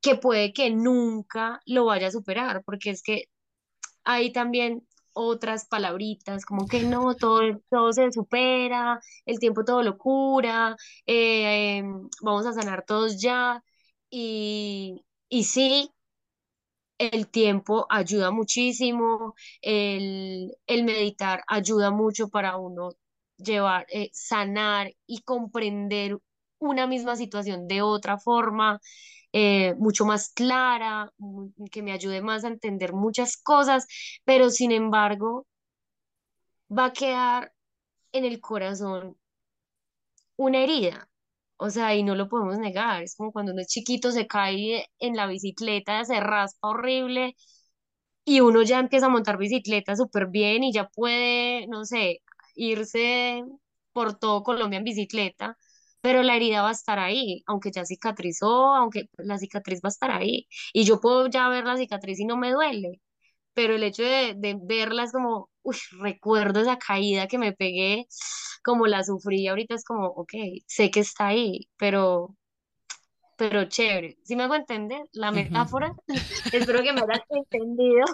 que 0.00 0.16
puede 0.16 0.52
que 0.52 0.70
nunca 0.70 1.60
lo 1.66 1.86
vaya 1.86 2.08
a 2.08 2.12
superar, 2.12 2.62
porque 2.64 2.90
es 2.90 3.02
que 3.02 3.24
hay 4.04 4.32
también 4.32 4.86
otras 5.14 5.66
palabritas, 5.66 6.44
como 6.44 6.66
que 6.66 6.82
no, 6.82 7.14
todo, 7.16 7.40
todo 7.70 7.92
se 7.92 8.12
supera, 8.12 9.00
el 9.26 9.38
tiempo 9.38 9.64
todo 9.64 9.82
lo 9.82 9.96
cura, 9.96 10.76
eh, 11.06 11.78
em, 11.78 12.08
vamos 12.22 12.46
a 12.46 12.52
sanar 12.52 12.84
todos 12.84 13.20
ya. 13.20 13.62
Y, 14.10 15.04
y 15.28 15.44
sí, 15.44 15.90
el 16.98 17.28
tiempo 17.28 17.86
ayuda 17.90 18.30
muchísimo, 18.30 19.34
el, 19.62 20.56
el 20.66 20.84
meditar 20.84 21.42
ayuda 21.48 21.90
mucho 21.90 22.28
para 22.28 22.56
uno 22.56 22.90
llevar, 23.36 23.86
eh, 23.90 24.10
sanar 24.12 24.92
y 25.06 25.22
comprender 25.22 26.18
una 26.58 26.86
misma 26.86 27.16
situación 27.16 27.68
de 27.68 27.82
otra 27.82 28.18
forma, 28.18 28.80
eh, 29.32 29.74
mucho 29.78 30.04
más 30.06 30.30
clara, 30.32 31.12
que 31.70 31.82
me 31.82 31.92
ayude 31.92 32.22
más 32.22 32.44
a 32.44 32.48
entender 32.48 32.92
muchas 32.92 33.36
cosas, 33.36 33.86
pero 34.24 34.50
sin 34.50 34.72
embargo 34.72 35.46
va 36.78 36.84
a 36.86 36.92
quedar 36.92 37.54
en 38.12 38.24
el 38.26 38.40
corazón 38.40 39.16
una 40.36 40.58
herida. 40.62 41.08
O 41.56 41.70
sea, 41.70 41.94
y 41.94 42.02
no 42.02 42.14
lo 42.14 42.28
podemos 42.28 42.58
negar. 42.58 43.02
Es 43.02 43.16
como 43.16 43.32
cuando 43.32 43.52
uno 43.52 43.62
es 43.62 43.68
chiquito, 43.68 44.10
se 44.12 44.26
cae 44.26 44.86
en 44.98 45.16
la 45.16 45.26
bicicleta, 45.26 46.04
se 46.04 46.20
raspa 46.20 46.68
horrible 46.68 47.34
y 48.24 48.40
uno 48.40 48.62
ya 48.62 48.80
empieza 48.80 49.06
a 49.06 49.08
montar 49.10 49.38
bicicleta 49.38 49.96
súper 49.96 50.26
bien 50.28 50.64
y 50.64 50.72
ya 50.72 50.88
puede, 50.88 51.66
no 51.68 51.84
sé, 51.84 52.22
irse 52.54 53.44
por 53.92 54.18
todo 54.18 54.42
Colombia 54.42 54.78
en 54.78 54.84
bicicleta, 54.84 55.56
pero 56.00 56.22
la 56.22 56.36
herida 56.36 56.62
va 56.62 56.70
a 56.70 56.72
estar 56.72 56.98
ahí, 56.98 57.42
aunque 57.46 57.70
ya 57.72 57.84
cicatrizó, 57.84 58.74
aunque 58.74 59.08
la 59.18 59.38
cicatriz 59.38 59.80
va 59.84 59.88
a 59.88 59.90
estar 59.92 60.10
ahí. 60.10 60.46
Y 60.72 60.84
yo 60.84 61.00
puedo 61.00 61.28
ya 61.28 61.48
ver 61.48 61.64
la 61.64 61.76
cicatriz 61.76 62.18
y 62.20 62.24
no 62.26 62.36
me 62.36 62.52
duele, 62.52 63.00
pero 63.54 63.74
el 63.74 63.82
hecho 63.84 64.02
de, 64.02 64.34
de 64.36 64.58
verla 64.60 65.04
es 65.04 65.12
como, 65.12 65.50
uy, 65.62 65.76
recuerdo 66.00 66.60
esa 66.60 66.78
caída 66.78 67.28
que 67.28 67.38
me 67.38 67.52
pegué, 67.52 68.06
como 68.64 68.86
la 68.86 69.04
sufrí, 69.04 69.46
ahorita 69.48 69.74
es 69.74 69.84
como, 69.84 70.06
ok, 70.08 70.32
sé 70.66 70.90
que 70.90 71.00
está 71.00 71.28
ahí, 71.28 71.68
pero 71.76 72.36
pero 73.36 73.64
chévere. 73.64 74.16
¿Sí 74.22 74.36
me 74.36 74.44
hago 74.44 74.54
entender 74.54 75.02
la 75.12 75.32
metáfora? 75.32 75.92
Espero 76.52 76.82
que 76.82 76.92
me 76.92 77.00
hayas 77.00 77.22
entendido, 77.30 78.04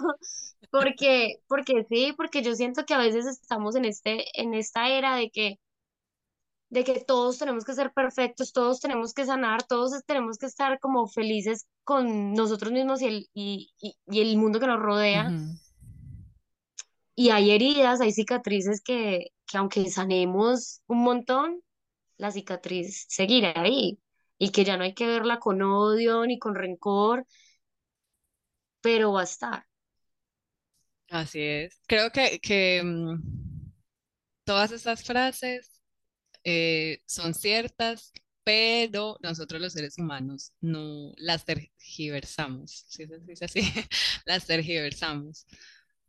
porque, 0.71 1.35
porque 1.47 1.85
sí, 1.89 2.13
porque 2.17 2.41
yo 2.41 2.55
siento 2.55 2.85
que 2.85 2.93
a 2.93 2.97
veces 2.97 3.25
estamos 3.25 3.75
en 3.75 3.85
este, 3.85 4.25
en 4.41 4.53
esta 4.53 4.89
era 4.89 5.15
de 5.15 5.29
que, 5.29 5.59
de 6.71 6.85
que 6.85 7.01
todos 7.01 7.37
tenemos 7.37 7.65
que 7.65 7.73
ser 7.73 7.91
perfectos, 7.91 8.53
todos 8.53 8.79
tenemos 8.79 9.13
que 9.13 9.25
sanar, 9.25 9.63
todos 9.63 9.91
tenemos 10.05 10.37
que 10.37 10.45
estar 10.45 10.79
como 10.79 11.05
felices 11.05 11.67
con 11.83 12.31
nosotros 12.33 12.71
mismos 12.71 13.01
y 13.01 13.07
el, 13.07 13.29
y, 13.33 13.73
y, 13.81 13.97
y 14.07 14.21
el 14.21 14.37
mundo 14.37 14.59
que 14.59 14.67
nos 14.67 14.79
rodea. 14.79 15.27
ujú. 15.27 15.59
Y 17.13 17.29
hay 17.29 17.51
heridas, 17.51 17.99
hay 17.99 18.13
cicatrices 18.13 18.81
que, 18.81 19.33
que 19.45 19.57
aunque 19.57 19.89
sanemos 19.89 20.81
un 20.87 21.03
montón, 21.03 21.61
la 22.17 22.31
cicatriz 22.31 23.05
seguirá 23.09 23.53
ahí. 23.57 23.99
Y 24.37 24.51
que 24.51 24.63
ya 24.63 24.77
no 24.77 24.83
hay 24.85 24.93
que 24.93 25.05
verla 25.05 25.39
con 25.39 25.61
odio 25.61 26.25
ni 26.25 26.39
con 26.39 26.55
rencor, 26.55 27.27
pero 28.79 29.11
va 29.11 29.21
a 29.21 29.25
estar. 29.25 29.65
Así 31.09 31.41
es. 31.41 31.81
Creo 31.85 32.11
que, 32.11 32.39
que 32.39 32.81
mm, 32.81 33.21
todas 34.45 34.71
estas 34.71 35.03
frases 35.03 35.80
eh, 36.43 37.01
son 37.05 37.33
ciertas, 37.33 38.13
pero 38.43 39.17
nosotros 39.21 39.61
los 39.61 39.73
seres 39.73 39.97
humanos 39.97 40.53
no 40.61 41.13
las 41.17 41.45
tergiversamos, 41.45 42.85
¿sí 42.89 43.05
se 43.07 43.19
dice 43.19 43.45
así? 43.45 43.61
Las 44.25 44.45
tergiversamos. 44.47 45.45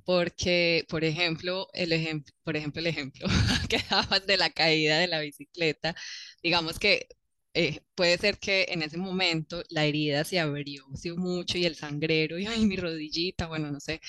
Porque, 0.05 0.85
por 0.89 1.05
ejemplo, 1.05 1.69
el 1.73 1.93
ejemplo, 1.93 2.35
por 2.45 2.57
ejemplo, 2.57 2.81
el 2.81 2.89
ejemplo 2.89 3.27
que 3.69 3.79
dabas 3.89 4.27
de 4.27 4.37
la 4.37 4.51
caída 4.51 4.99
de 4.99 5.07
la 5.09 5.21
bicicleta, 5.21 5.95
digamos 6.43 6.79
que 6.79 7.07
eh, 7.55 7.81
puede 7.95 8.19
ser 8.19 8.39
que 8.39 8.67
en 8.71 8.83
ese 8.83 8.97
momento 8.99 9.63
la 9.71 9.85
herida 9.85 10.25
se 10.25 10.41
abrió 10.41 10.85
sí, 10.97 11.13
mucho 11.13 11.59
y 11.59 11.67
el 11.67 11.77
sangrero, 11.77 12.39
y 12.39 12.47
ay, 12.47 12.67
mi 12.67 12.77
rodillita, 12.77 13.47
bueno, 13.47 13.71
no 13.71 13.79
sé, 13.81 14.01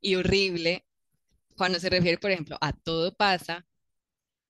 y 0.00 0.14
horrible. 0.16 0.84
Cuando 1.56 1.80
se 1.80 1.90
refiere, 1.90 2.18
por 2.18 2.30
ejemplo, 2.30 2.58
a 2.60 2.72
todo 2.72 3.14
pasa, 3.16 3.66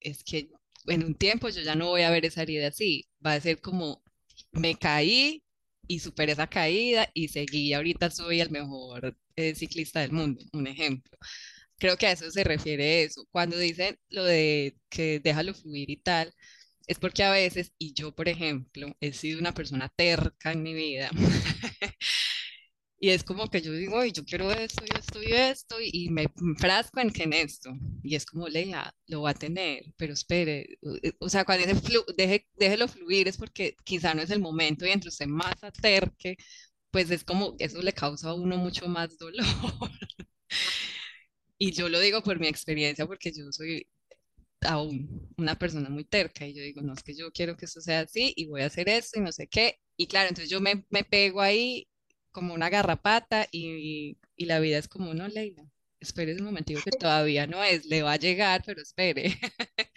es 0.00 0.24
que 0.24 0.50
en 0.86 1.04
un 1.04 1.14
tiempo 1.14 1.48
yo 1.48 1.62
ya 1.62 1.74
no 1.74 1.88
voy 1.88 2.02
a 2.02 2.10
ver 2.10 2.24
esa 2.26 2.42
herida 2.42 2.68
así, 2.68 3.06
va 3.24 3.34
a 3.34 3.40
ser 3.40 3.60
como 3.60 4.02
me 4.52 4.76
caí 4.76 5.44
y 5.86 6.00
superé 6.00 6.32
esa 6.32 6.46
caída 6.48 7.08
y 7.14 7.28
seguí, 7.28 7.72
ahorita 7.74 8.10
soy 8.10 8.40
el 8.40 8.50
mejor 8.50 9.16
eh, 9.36 9.54
ciclista 9.54 10.00
del 10.00 10.12
mundo, 10.12 10.44
un 10.52 10.66
ejemplo. 10.66 11.18
Creo 11.78 11.96
que 11.96 12.06
a 12.06 12.12
eso 12.12 12.30
se 12.30 12.44
refiere 12.44 13.02
eso. 13.04 13.26
Cuando 13.30 13.56
dicen 13.58 13.98
lo 14.10 14.24
de 14.24 14.76
que 14.90 15.20
déjalo 15.20 15.54
fluir 15.54 15.90
y 15.90 15.96
tal, 15.96 16.32
es 16.86 16.98
porque 16.98 17.24
a 17.24 17.32
veces, 17.32 17.72
y 17.78 17.94
yo 17.94 18.14
por 18.14 18.28
ejemplo, 18.28 18.96
he 19.00 19.12
sido 19.12 19.40
una 19.40 19.54
persona 19.54 19.88
terca 19.96 20.52
en 20.52 20.62
mi 20.62 20.74
vida, 20.74 21.10
y 23.00 23.10
es 23.10 23.24
como 23.24 23.48
que 23.50 23.62
yo 23.62 23.72
digo, 23.72 23.98
"Ay, 23.98 24.12
yo 24.12 24.24
quiero 24.24 24.52
esto 24.52 24.84
y 24.84 24.98
esto 24.98 25.22
y 25.22 25.32
esto, 25.32 25.76
y 25.82 26.10
me 26.10 26.26
enfrasco 26.40 27.00
en 27.00 27.10
que 27.10 27.24
en 27.24 27.32
esto, 27.32 27.72
y 28.02 28.14
es 28.16 28.26
como, 28.26 28.48
Leia, 28.48 28.94
lo 29.08 29.22
va 29.22 29.30
a 29.30 29.34
tener, 29.34 29.84
pero 29.96 30.12
espere, 30.14 30.78
o 31.20 31.28
sea, 31.30 31.44
cuando 31.44 31.66
dice 31.66 31.80
flu- 31.80 32.04
deje, 32.16 32.46
déjelo 32.56 32.88
fluir 32.88 33.28
es 33.28 33.36
porque 33.38 33.74
quizá 33.84 34.14
no 34.14 34.22
es 34.22 34.30
el 34.30 34.40
momento 34.40 34.86
y 34.86 34.90
entre 34.90 35.08
usted 35.08 35.26
más 35.26 35.62
aterque, 35.64 36.36
pues 36.90 37.10
es 37.10 37.24
como, 37.24 37.56
eso 37.60 37.82
le 37.82 37.92
causa 37.94 38.30
a 38.30 38.34
uno 38.34 38.56
mucho 38.58 38.88
más 38.88 39.18
dolor. 39.18 39.44
Y 41.58 41.72
yo 41.72 41.88
lo 41.88 42.00
digo 42.00 42.22
por 42.22 42.38
mi 42.40 42.48
experiencia, 42.48 43.06
porque 43.06 43.32
yo 43.32 43.52
soy 43.52 43.86
a 44.62 44.80
una 45.38 45.58
persona 45.58 45.90
muy 45.90 46.04
terca 46.06 46.46
y 46.46 46.54
yo 46.54 46.62
digo, 46.64 46.82
no, 46.82 46.94
es 46.94 47.04
que 47.04 47.14
yo 47.16 47.32
quiero 47.32 47.56
que 47.56 47.66
esto 47.66 47.82
sea 47.82 48.02
así 48.02 48.34
y 48.36 48.48
voy 48.48 48.62
a 48.62 48.66
hacer 48.68 48.88
esto 48.90 49.20
y 49.20 49.22
no 49.22 49.32
sé 49.32 49.48
qué. 49.48 49.76
Y 49.98 50.08
claro, 50.08 50.30
entonces 50.30 50.50
yo 50.50 50.60
me, 50.62 50.86
me 50.90 51.04
pego 51.04 51.42
ahí 51.42 51.88
como 52.32 52.54
una 52.54 52.70
garrapata 52.70 53.46
y, 53.52 54.18
y 54.36 54.44
la 54.46 54.60
vida 54.60 54.78
es 54.78 54.88
como, 54.88 55.14
no, 55.14 55.28
Leila, 55.28 55.64
espere 56.00 56.34
un 56.36 56.44
momentito 56.44 56.80
que 56.84 56.90
todavía 56.92 57.46
no 57.46 57.62
es, 57.62 57.86
le 57.86 58.02
va 58.02 58.12
a 58.12 58.16
llegar, 58.16 58.62
pero 58.64 58.82
espere. 58.82 59.38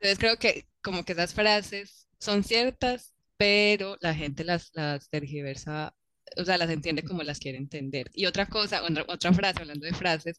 Entonces 0.00 0.18
creo 0.18 0.38
que 0.38 0.68
como 0.82 1.04
que 1.04 1.12
esas 1.12 1.34
frases 1.34 2.06
son 2.18 2.44
ciertas, 2.44 3.14
pero 3.36 3.96
la 4.00 4.14
gente 4.14 4.44
las, 4.44 4.70
las 4.74 5.08
tergiversa, 5.10 5.94
o 6.36 6.44
sea, 6.44 6.58
las 6.58 6.70
entiende 6.70 7.02
como 7.04 7.22
las 7.22 7.38
quiere 7.38 7.58
entender. 7.58 8.10
Y 8.14 8.26
otra 8.26 8.46
cosa, 8.46 8.82
otra, 8.82 9.04
otra 9.08 9.32
frase, 9.32 9.60
hablando 9.60 9.86
de 9.86 9.94
frases, 9.94 10.38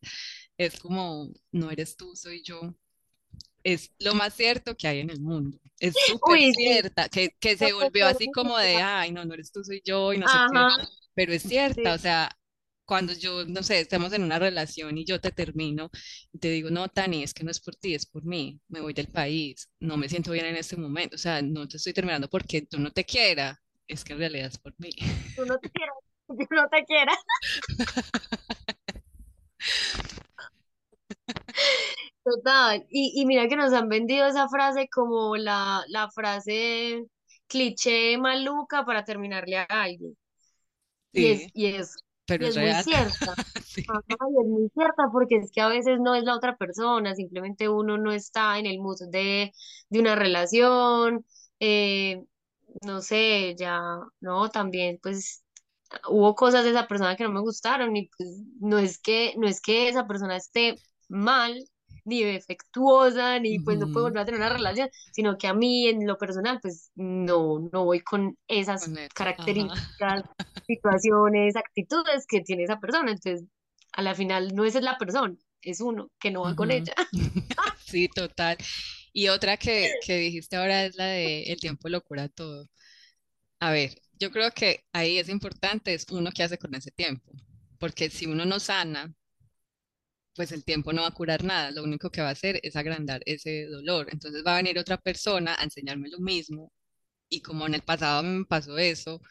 es 0.57 0.79
como, 0.79 1.29
no 1.51 1.71
eres 1.71 1.95
tú, 1.97 2.15
soy 2.15 2.41
yo. 2.43 2.75
Es 3.65 3.91
lo 3.97 4.13
más 4.13 4.35
cierto 4.35 4.77
que 4.77 4.87
hay 4.87 4.99
en 4.99 5.09
el 5.09 5.19
mundo. 5.19 5.57
Es 5.79 5.95
súper 6.07 6.53
cierta, 6.53 7.09
que, 7.09 7.35
que 7.39 7.57
se 7.57 7.73
volvió 7.73 8.05
así 8.05 8.31
como 8.31 8.57
de, 8.57 8.75
ay, 8.75 9.11
no, 9.11 9.25
no 9.25 9.33
eres 9.33 9.51
tú, 9.51 9.63
soy 9.63 9.81
yo, 9.83 10.13
y 10.13 10.19
no 10.19 10.27
sé 10.27 10.37
qué. 10.53 10.87
Pero 11.15 11.33
es 11.33 11.41
cierta, 11.41 11.95
o 11.95 11.97
sea, 11.97 12.29
cuando 12.85 13.13
yo, 13.13 13.43
no 13.45 13.63
sé, 13.63 13.79
estamos 13.79 14.13
en 14.13 14.21
una 14.23 14.37
relación 14.37 14.99
y 14.99 15.05
yo 15.05 15.19
te 15.19 15.31
termino 15.31 15.89
y 16.31 16.37
te 16.37 16.49
digo, 16.49 16.69
no, 16.69 16.87
Tani, 16.89 17.23
es 17.23 17.33
que 17.33 17.43
no 17.43 17.49
es 17.49 17.59
por 17.59 17.75
ti, 17.75 17.95
es 17.95 18.05
por 18.05 18.23
mí, 18.23 18.59
me 18.67 18.81
voy 18.81 18.93
del 18.93 19.07
país, 19.07 19.71
no 19.79 19.97
me 19.97 20.09
siento 20.09 20.31
bien 20.31 20.45
en 20.45 20.57
este 20.57 20.77
momento, 20.77 21.15
o 21.15 21.19
sea, 21.19 21.41
no 21.41 21.67
te 21.67 21.77
estoy 21.77 21.93
terminando 21.93 22.29
porque 22.29 22.61
tú 22.61 22.79
no 22.79 22.91
te 22.91 23.03
quieras, 23.03 23.57
es 23.87 24.03
que 24.03 24.13
en 24.13 24.19
realidad 24.19 24.47
es 24.47 24.59
por 24.59 24.75
mí. 24.77 24.91
Tú 25.35 25.45
no 25.45 25.57
te 25.57 25.71
quieras, 25.71 25.95
yo 26.27 26.47
no 26.51 26.69
te 26.69 26.85
quieras. 26.85 27.17
Total, 32.23 32.85
y, 32.89 33.21
y 33.21 33.25
mira 33.25 33.47
que 33.47 33.55
nos 33.55 33.71
han 33.73 33.87
vendido 33.87 34.25
esa 34.27 34.49
frase 34.49 34.87
como 34.91 35.35
la, 35.37 35.83
la 35.87 36.09
frase 36.09 37.05
cliché 37.47 38.17
maluca 38.17 38.83
para 38.85 39.03
terminarle 39.03 39.57
a 39.57 39.65
alguien. 39.65 40.17
Y 41.11 41.27
es, 41.27 41.47
y 41.53 41.65
es 41.67 41.95
pero 42.25 42.47
es 42.47 42.57
muy 42.57 42.73
cierta. 42.73 43.33
es 43.75 44.47
muy 44.47 44.69
cierta 44.73 45.09
porque 45.11 45.37
es 45.37 45.51
que 45.51 45.61
a 45.61 45.67
veces 45.67 45.99
no 45.99 46.15
es 46.15 46.23
la 46.23 46.35
otra 46.35 46.57
persona, 46.57 47.15
simplemente 47.15 47.69
uno 47.69 47.97
no 47.97 48.11
está 48.11 48.57
en 48.57 48.65
el 48.65 48.79
mood 48.79 48.97
de, 49.09 49.51
de 49.89 49.99
una 49.99 50.15
relación, 50.15 51.25
eh, 51.59 52.23
no 52.81 53.01
sé, 53.01 53.55
ya, 53.57 53.99
no, 54.19 54.49
también 54.49 54.99
pues 55.01 55.43
hubo 56.09 56.35
cosas 56.35 56.63
de 56.63 56.71
esa 56.71 56.87
persona 56.87 57.15
que 57.15 57.23
no 57.23 57.31
me 57.31 57.41
gustaron 57.41 57.95
y 57.95 58.09
pues 58.17 58.29
no 58.59 58.79
es 58.79 58.99
que, 58.99 59.35
no 59.37 59.47
es 59.47 59.61
que 59.61 59.87
esa 59.87 60.07
persona 60.07 60.35
esté 60.35 60.75
mal, 61.09 61.65
ni 62.05 62.23
defectuosa, 62.23 63.39
ni 63.39 63.59
pues 63.59 63.79
no 63.79 63.87
puedo 63.91 64.05
volver 64.05 64.21
a 64.21 64.25
tener 64.25 64.39
una 64.39 64.49
relación, 64.49 64.89
sino 65.11 65.37
que 65.37 65.47
a 65.47 65.53
mí 65.53 65.87
en 65.87 66.05
lo 66.05 66.17
personal 66.17 66.59
pues 66.61 66.91
no, 66.95 67.67
no 67.71 67.85
voy 67.85 68.01
con 68.01 68.37
esas 68.47 68.89
características, 69.13 70.23
situaciones, 70.67 71.55
actitudes 71.55 72.25
que 72.27 72.41
tiene 72.41 72.63
esa 72.63 72.79
persona. 72.79 73.11
Entonces, 73.11 73.47
a 73.93 74.01
la 74.01 74.13
final 74.13 74.53
no 74.53 74.65
es 74.65 74.75
la 74.75 74.97
persona, 74.97 75.35
es 75.61 75.81
uno 75.81 76.11
que 76.19 76.31
no 76.31 76.43
va 76.43 76.55
con 76.55 76.71
ella. 76.71 76.93
Sí, 77.85 78.07
total. 78.07 78.57
Y 79.13 79.27
otra 79.29 79.57
que, 79.57 79.91
que 80.05 80.17
dijiste 80.17 80.55
ahora 80.55 80.85
es 80.85 80.95
la 80.95 81.05
de 81.05 81.43
el 81.43 81.59
tiempo 81.59 81.87
lo 81.87 82.01
cura 82.01 82.27
todo. 82.29 82.67
A 83.59 83.71
ver, 83.71 83.91
yo 84.19 84.31
creo 84.31 84.51
que 84.51 84.83
ahí 84.91 85.17
es 85.19 85.29
importante 85.29 85.93
es 85.93 86.05
uno 86.11 86.31
que 86.31 86.43
hace 86.43 86.57
con 86.57 86.73
ese 86.75 86.91
tiempo, 86.91 87.31
porque 87.79 88.09
si 88.09 88.25
uno 88.25 88.45
no 88.45 88.59
sana, 88.59 89.13
pues 90.35 90.51
el 90.51 90.65
tiempo 90.65 90.93
no 90.93 91.03
va 91.03 91.07
a 91.09 91.11
curar 91.11 91.43
nada, 91.43 91.71
lo 91.71 91.83
único 91.83 92.09
que 92.11 92.21
va 92.21 92.29
a 92.29 92.31
hacer 92.31 92.59
es 92.63 92.75
agrandar 92.75 93.21
ese 93.25 93.65
dolor. 93.67 94.07
Entonces 94.11 94.43
va 94.45 94.53
a 94.53 94.57
venir 94.57 94.77
otra 94.79 94.97
persona 94.97 95.55
a 95.57 95.63
enseñarme 95.63 96.09
lo 96.09 96.19
mismo 96.19 96.71
y 97.29 97.41
como 97.41 97.65
en 97.67 97.75
el 97.75 97.81
pasado 97.83 98.23
me 98.23 98.45
pasó 98.45 98.77
eso, 98.77 99.21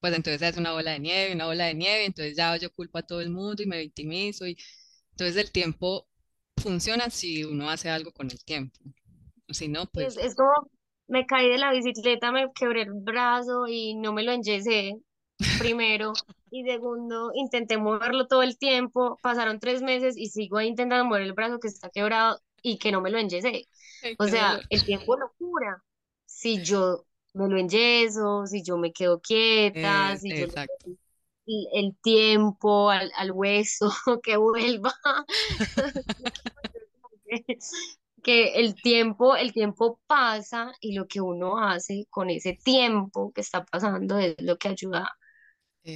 pues 0.00 0.14
entonces 0.14 0.42
es 0.42 0.56
una 0.58 0.72
bola 0.72 0.92
de 0.92 1.00
nieve, 1.00 1.34
una 1.34 1.46
bola 1.46 1.66
de 1.66 1.74
nieve, 1.74 2.04
entonces 2.06 2.36
ya 2.36 2.56
yo 2.56 2.72
culpo 2.72 2.98
a 2.98 3.02
todo 3.02 3.20
el 3.20 3.30
mundo 3.30 3.62
y 3.62 3.66
me 3.66 3.78
victimizo 3.78 4.46
y 4.46 4.56
entonces 5.12 5.36
el 5.36 5.52
tiempo 5.52 6.08
funciona 6.56 7.10
si 7.10 7.44
uno 7.44 7.70
hace 7.70 7.90
algo 7.90 8.12
con 8.12 8.30
el 8.30 8.44
tiempo. 8.44 8.78
Si 9.48 9.68
no, 9.68 9.86
pues... 9.86 10.16
Es, 10.16 10.24
es 10.24 10.34
como 10.34 10.52
me 11.08 11.26
caí 11.26 11.48
de 11.48 11.58
la 11.58 11.72
bicicleta, 11.72 12.32
me 12.32 12.46
quebré 12.54 12.82
el 12.82 12.92
brazo 12.92 13.66
y 13.68 13.94
no 13.94 14.12
me 14.12 14.22
lo 14.22 14.32
enyesé 14.32 14.94
primero. 15.58 16.12
y 16.50 16.64
segundo, 16.64 17.30
intenté 17.34 17.78
moverlo 17.78 18.26
todo 18.26 18.42
el 18.42 18.58
tiempo, 18.58 19.18
pasaron 19.22 19.58
tres 19.58 19.82
meses 19.82 20.16
y 20.16 20.28
sigo 20.28 20.60
intentando 20.60 21.04
mover 21.04 21.22
el 21.22 21.32
brazo 21.32 21.58
que 21.58 21.68
está 21.68 21.90
quebrado 21.90 22.40
y 22.62 22.78
que 22.78 22.92
no 22.92 23.00
me 23.00 23.10
lo 23.10 23.18
enyesé. 23.18 23.68
O 24.18 24.26
sea, 24.26 24.60
el 24.70 24.84
tiempo 24.84 25.16
lo 25.16 25.32
cura. 25.38 25.82
Si 26.24 26.62
yo 26.62 27.04
me 27.34 27.48
lo 27.48 27.58
enyeso, 27.58 28.46
si 28.46 28.62
yo 28.62 28.76
me 28.76 28.92
quedo 28.92 29.20
quieta, 29.20 30.16
si 30.16 30.36
yo 30.36 30.46
el, 31.46 31.96
tiempo 32.02 32.90
al, 32.90 33.10
al 33.16 33.32
hueso 33.32 33.90
que 34.22 34.36
vuelva. 34.36 34.94
que 38.22 38.54
el 38.54 38.74
tiempo, 38.74 39.36
el 39.36 39.52
tiempo 39.52 40.00
pasa 40.06 40.72
y 40.80 40.94
lo 40.94 41.08
que 41.08 41.20
uno 41.20 41.58
hace 41.58 42.06
con 42.08 42.30
ese 42.30 42.52
tiempo 42.52 43.32
que 43.32 43.40
está 43.40 43.64
pasando 43.64 44.18
es 44.18 44.36
lo 44.38 44.58
que 44.58 44.68
ayuda 44.68 45.10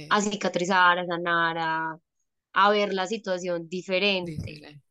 a 0.09 0.21
cicatrizar, 0.21 0.99
a 0.99 1.05
sanar, 1.05 1.57
a, 2.53 2.69
ver 2.69 2.93
la 2.93 3.07
situación 3.07 3.67
diferente. 3.69 4.81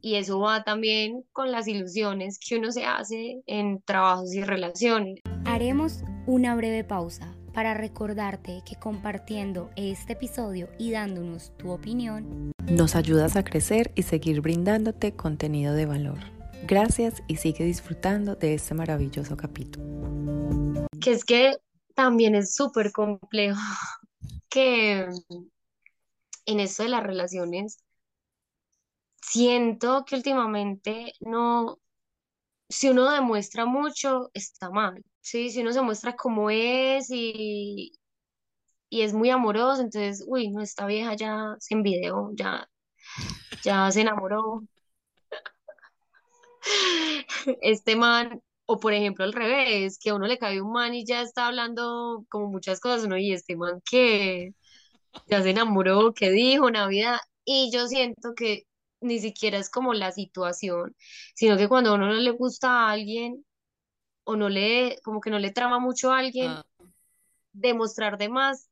Y 0.00 0.16
eso 0.16 0.40
va 0.40 0.64
también 0.64 1.24
con 1.32 1.52
las 1.52 1.68
ilusiones 1.68 2.38
que 2.38 2.58
uno 2.58 2.72
se 2.72 2.84
hace 2.84 3.42
en 3.46 3.80
trabajos 3.82 4.34
y 4.34 4.42
relaciones. 4.42 5.20
Haremos 5.44 6.02
una 6.26 6.56
breve 6.56 6.84
pausa 6.84 7.34
para 7.54 7.72
recordarte 7.72 8.62
que 8.66 8.74
compartiendo 8.74 9.70
este 9.76 10.14
episodio 10.14 10.68
y 10.76 10.90
dándonos 10.90 11.56
tu 11.56 11.70
opinión, 11.70 12.52
nos 12.68 12.96
ayudas 12.96 13.36
a 13.36 13.44
crecer 13.44 13.92
y 13.94 14.02
seguir 14.02 14.40
brindándote 14.40 15.14
contenido 15.14 15.72
de 15.72 15.86
valor. 15.86 16.18
Gracias 16.66 17.22
y 17.28 17.36
sigue 17.36 17.64
disfrutando 17.64 18.34
de 18.34 18.54
este 18.54 18.74
maravilloso 18.74 19.36
capítulo. 19.36 19.84
Que 21.00 21.12
es 21.12 21.24
que 21.24 21.56
también 21.94 22.34
es 22.34 22.54
súper 22.54 22.90
complejo 22.90 23.60
que 24.54 25.08
en 26.46 26.60
esto 26.60 26.82
de 26.84 26.88
las 26.90 27.02
relaciones 27.02 27.78
siento 29.22 30.04
que 30.04 30.16
últimamente 30.16 31.12
no, 31.20 31.78
si 32.68 32.90
uno 32.90 33.10
demuestra 33.10 33.66
mucho, 33.66 34.30
está 34.34 34.70
mal, 34.70 35.04
¿sí? 35.20 35.50
Si 35.50 35.62
uno 35.62 35.72
se 35.72 35.82
muestra 35.82 36.16
como 36.16 36.50
es 36.50 37.10
y, 37.10 37.92
y 38.90 39.02
es 39.02 39.14
muy 39.14 39.30
amoroso, 39.30 39.82
entonces, 39.82 40.24
uy, 40.28 40.50
no, 40.50 40.62
esta 40.62 40.86
vieja 40.86 41.14
ya 41.16 41.56
se 41.60 41.74
envidió, 41.74 42.30
ya, 42.34 42.68
ya 43.64 43.90
se 43.90 44.02
enamoró. 44.02 44.62
Este 47.62 47.96
man 47.96 48.42
o 48.66 48.78
por 48.80 48.92
ejemplo 48.94 49.24
al 49.24 49.32
revés, 49.32 49.98
que 49.98 50.10
a 50.10 50.14
uno 50.14 50.26
le 50.26 50.38
cae 50.38 50.60
un 50.60 50.72
man 50.72 50.94
y 50.94 51.04
ya 51.04 51.22
está 51.22 51.46
hablando 51.48 52.24
como 52.30 52.48
muchas 52.48 52.80
cosas, 52.80 53.06
¿no? 53.08 53.16
Y 53.18 53.32
este 53.32 53.56
man 53.56 53.82
que 53.88 54.54
ya 55.28 55.42
se 55.42 55.50
enamoró, 55.50 56.14
que 56.14 56.30
dijo 56.30 56.70
Navidad, 56.70 57.18
y 57.44 57.70
yo 57.72 57.86
siento 57.88 58.34
que 58.34 58.66
ni 59.00 59.20
siquiera 59.20 59.58
es 59.58 59.70
como 59.70 59.94
la 59.94 60.12
situación, 60.12 60.96
sino 61.34 61.56
que 61.56 61.68
cuando 61.68 61.90
a 61.90 61.94
uno 61.94 62.06
no 62.08 62.14
le 62.14 62.30
gusta 62.30 62.88
a 62.88 62.90
alguien 62.92 63.44
o 64.24 64.36
no 64.36 64.48
le, 64.48 64.98
como 65.04 65.20
que 65.20 65.30
no 65.30 65.38
le 65.38 65.52
trama 65.52 65.78
mucho 65.78 66.10
a 66.12 66.18
alguien, 66.18 66.48
ah. 66.50 66.66
demostrar 67.52 68.18
de 68.18 68.28
más 68.30 68.70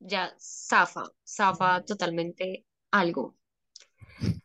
ya 0.00 0.34
zafa, 0.38 1.04
zafa 1.26 1.84
totalmente 1.84 2.64
algo. 2.90 3.36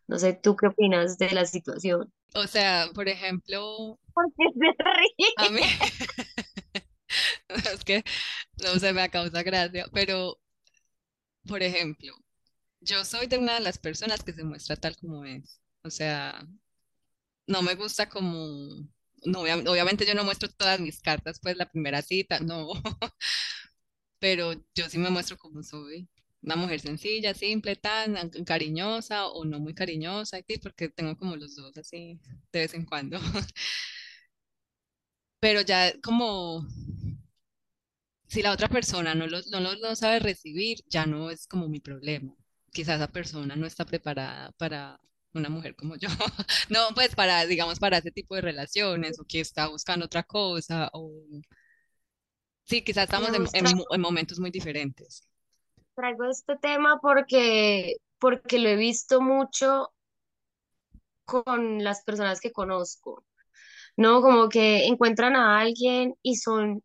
No 0.07 0.19
sé, 0.19 0.33
¿tú 0.33 0.55
qué 0.55 0.67
opinas 0.67 1.17
de 1.17 1.31
la 1.31 1.45
situación? 1.45 2.11
O 2.35 2.47
sea, 2.47 2.89
por 2.93 3.07
ejemplo, 3.07 3.99
porque 4.13 4.43
se 4.53 4.83
ríe. 4.83 5.33
A 5.37 5.49
mí, 5.49 5.61
es 7.73 7.83
que 7.83 8.03
no 8.63 8.79
se 8.79 8.93
me 8.93 9.09
causa 9.09 9.43
gracia, 9.43 9.85
pero, 9.93 10.39
por 11.47 11.61
ejemplo, 11.63 12.13
yo 12.81 13.05
soy 13.05 13.27
de 13.27 13.37
una 13.37 13.55
de 13.55 13.61
las 13.61 13.77
personas 13.77 14.23
que 14.23 14.33
se 14.33 14.43
muestra 14.43 14.75
tal 14.75 14.95
como 14.97 15.23
es. 15.25 15.59
O 15.83 15.89
sea, 15.89 16.45
no 17.47 17.61
me 17.61 17.75
gusta 17.75 18.09
como, 18.09 18.87
no, 19.25 19.41
obviamente 19.41 20.05
yo 20.05 20.15
no 20.15 20.23
muestro 20.23 20.49
todas 20.49 20.79
mis 20.79 21.01
cartas, 21.01 21.39
pues 21.41 21.57
la 21.57 21.69
primera 21.69 22.01
cita, 22.01 22.39
no, 22.39 22.71
pero 24.19 24.53
yo 24.75 24.89
sí 24.89 24.97
me 24.97 25.09
muestro 25.09 25.37
como 25.37 25.63
soy. 25.63 26.07
Una 26.43 26.55
mujer 26.57 26.79
sencilla, 26.81 27.33
simple, 27.33 27.75
tan 27.77 28.15
cariñosa 28.45 29.27
o 29.27 29.45
no 29.45 29.59
muy 29.59 29.73
cariñosa, 29.73 30.39
porque 30.61 30.89
tengo 30.89 31.17
como 31.17 31.35
los 31.37 31.55
dos 31.55 31.77
así 31.77 32.19
de 32.51 32.59
vez 32.59 32.73
en 32.73 32.85
cuando. 32.85 33.17
pero 35.39 35.61
ya 35.61 35.93
como 36.01 36.67
si 38.27 38.41
la 38.41 38.51
otra 38.51 38.69
persona 38.69 39.15
no 39.15 39.27
lo, 39.27 39.39
no 39.51 39.75
lo, 39.75 39.95
sabe 39.95 40.19
recibir, 40.19 40.79
ya 40.89 41.05
no 41.05 41.29
es 41.29 41.47
como 41.47 41.69
mi 41.69 41.79
problema. 41.79 42.35
Quizás 42.71 42.97
esa 42.97 43.11
persona 43.11 43.55
no 43.55 43.67
está 43.67 43.85
preparada 43.85 44.51
para, 44.57 44.99
una 45.33 45.49
mujer 45.49 45.75
como 45.75 45.95
yo. 45.95 46.09
No, 46.69 46.89
pues 46.95 47.15
para, 47.15 47.45
digamos, 47.45 47.79
para 47.79 47.97
ese 47.99 48.11
tipo 48.11 48.35
de 48.35 48.41
relaciones 48.41 49.19
o 49.19 49.25
que 49.25 49.39
está 49.41 49.67
buscando 49.67 50.05
otra 50.05 50.23
cosa 50.23 50.89
o... 50.93 51.11
Sí, 52.65 52.81
quizás 52.81 53.05
estamos 53.05 53.29
en 53.53 54.01
momentos 54.01 54.39
muy 54.39 54.49
diferentes. 54.51 55.27
Traigo 55.95 56.25
este 56.25 56.57
tema 56.57 56.99
porque, 57.01 57.95
porque 58.19 58.59
lo 58.59 58.69
he 58.69 58.75
visto 58.75 59.21
mucho 59.21 59.93
con 61.25 61.83
las 61.83 62.03
personas 62.03 62.39
que 62.41 62.51
conozco, 62.51 63.25
¿no? 63.97 64.21
Como 64.21 64.49
que 64.49 64.85
encuentran 64.87 65.35
a 65.35 65.59
alguien 65.59 66.15
y 66.21 66.37
son 66.37 66.83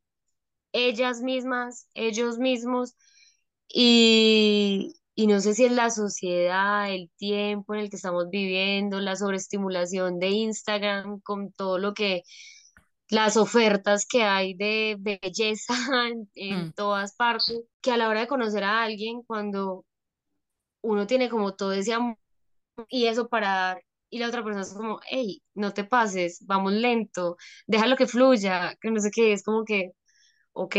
ellas 0.72 1.22
mismas, 1.22 1.88
ellos 1.94 2.38
mismos, 2.38 2.96
y, 3.68 4.94
y 5.14 5.26
no 5.26 5.40
sé 5.40 5.54
si 5.54 5.64
es 5.66 5.72
la 5.72 5.90
sociedad, 5.90 6.92
el 6.92 7.10
tiempo 7.16 7.74
en 7.74 7.80
el 7.80 7.90
que 7.90 7.96
estamos 7.96 8.28
viviendo, 8.30 9.00
la 9.00 9.16
sobreestimulación 9.16 10.18
de 10.18 10.28
Instagram 10.30 11.20
con 11.20 11.52
todo 11.52 11.78
lo 11.78 11.94
que, 11.94 12.22
las 13.10 13.36
ofertas 13.36 14.06
que 14.06 14.22
hay 14.24 14.54
de 14.54 14.96
belleza 15.00 15.74
en, 16.08 16.30
en 16.34 16.66
Mm, 16.66 16.72
todas 16.72 17.14
partes, 17.16 17.64
que 17.82 17.92
a 17.92 17.96
la 17.96 18.08
hora 18.08 18.20
de 18.20 18.28
conocer 18.28 18.64
a 18.64 18.82
alguien, 18.82 19.22
cuando 19.24 19.84
uno 20.82 21.06
tiene 21.06 21.28
como 21.30 21.54
todo 21.56 21.72
ese 21.72 21.94
amor 21.94 22.16
y 22.88 23.06
eso 23.06 23.28
para 23.28 23.48
dar, 23.54 23.84
y 24.10 24.18
la 24.20 24.28
otra 24.28 24.44
persona 24.44 24.62
es 24.64 24.74
como, 24.74 25.00
hey, 25.10 25.42
no 25.54 25.72
te 25.74 25.84
pases, 25.84 26.40
vamos 26.46 26.72
lento, 26.74 27.36
déjalo 27.66 27.96
que 27.96 28.06
fluya, 28.06 28.76
que 28.80 28.90
no 28.90 29.00
sé 29.00 29.10
qué, 29.12 29.32
es 29.32 29.44
como 29.44 29.64
que, 29.64 29.92
ok, 30.52 30.76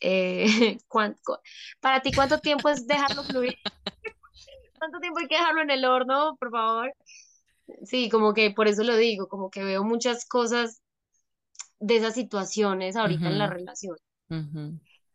eh, 0.00 0.44
¿cuán- 0.88 1.16
cu- 1.24 1.36
para 1.80 2.02
ti, 2.02 2.14
¿cuánto 2.14 2.40
tiempo 2.40 2.68
es 2.68 2.86
dejarlo 2.86 3.24
fluir? 3.24 3.54
¿Cuánto 4.78 4.98
tiempo 5.00 5.20
hay 5.20 5.28
que 5.28 5.36
dejarlo 5.36 5.62
en 5.62 5.70
el 5.70 5.84
horno, 5.84 6.36
por 6.38 6.50
favor? 6.50 6.92
Sí, 7.84 8.08
como 8.10 8.34
que 8.34 8.50
por 8.50 8.66
eso 8.68 8.82
lo 8.84 8.96
digo, 8.96 9.28
como 9.28 9.50
que 9.50 9.62
veo 9.64 9.84
muchas 9.84 10.26
cosas 10.26 10.80
de 11.80 11.96
esas 11.96 12.14
situaciones 12.14 12.96
ahorita 12.96 13.28
en 13.30 13.38
la 13.38 13.46
relación 13.48 13.96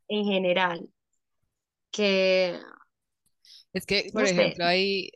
en 0.08 0.24
general, 0.26 0.90
que, 1.92 2.60
Es 3.74 3.86
que, 3.86 4.12
por 4.14 4.24
no 4.24 4.28
sé, 4.28 4.36
ejemplo, 4.36 4.66
hay, 4.66 5.12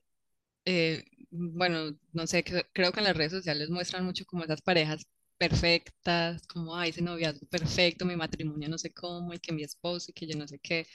eh, 0.66 1.06
bueno, 1.32 1.98
no 2.14 2.28
sé, 2.28 2.44
cre- 2.46 2.68
creo 2.74 2.92
que 2.92 3.00
en 3.02 3.06
las 3.06 3.18
redes 3.18 3.32
sociales 3.34 3.70
muestran 3.70 4.06
mucho 4.06 4.26
como 4.26 4.44
esas 4.46 4.62
parejas 4.62 5.06
perfectas, 5.38 6.48
como, 6.48 6.76
ay, 6.78 6.92
ese 6.92 7.02
noviazgo 7.04 7.48
perfecto, 7.48 8.06
mi 8.06 8.16
matrimonio 8.16 8.70
no 8.70 8.78
sé 8.80 8.94
cómo, 8.94 9.34
y 9.34 9.40
que 9.40 9.54
mi 9.54 9.64
esposo, 9.64 10.12
y 10.12 10.14
que 10.14 10.28
yo 10.28 10.38
no 10.38 10.48
sé 10.48 10.60
qué. 10.60 10.88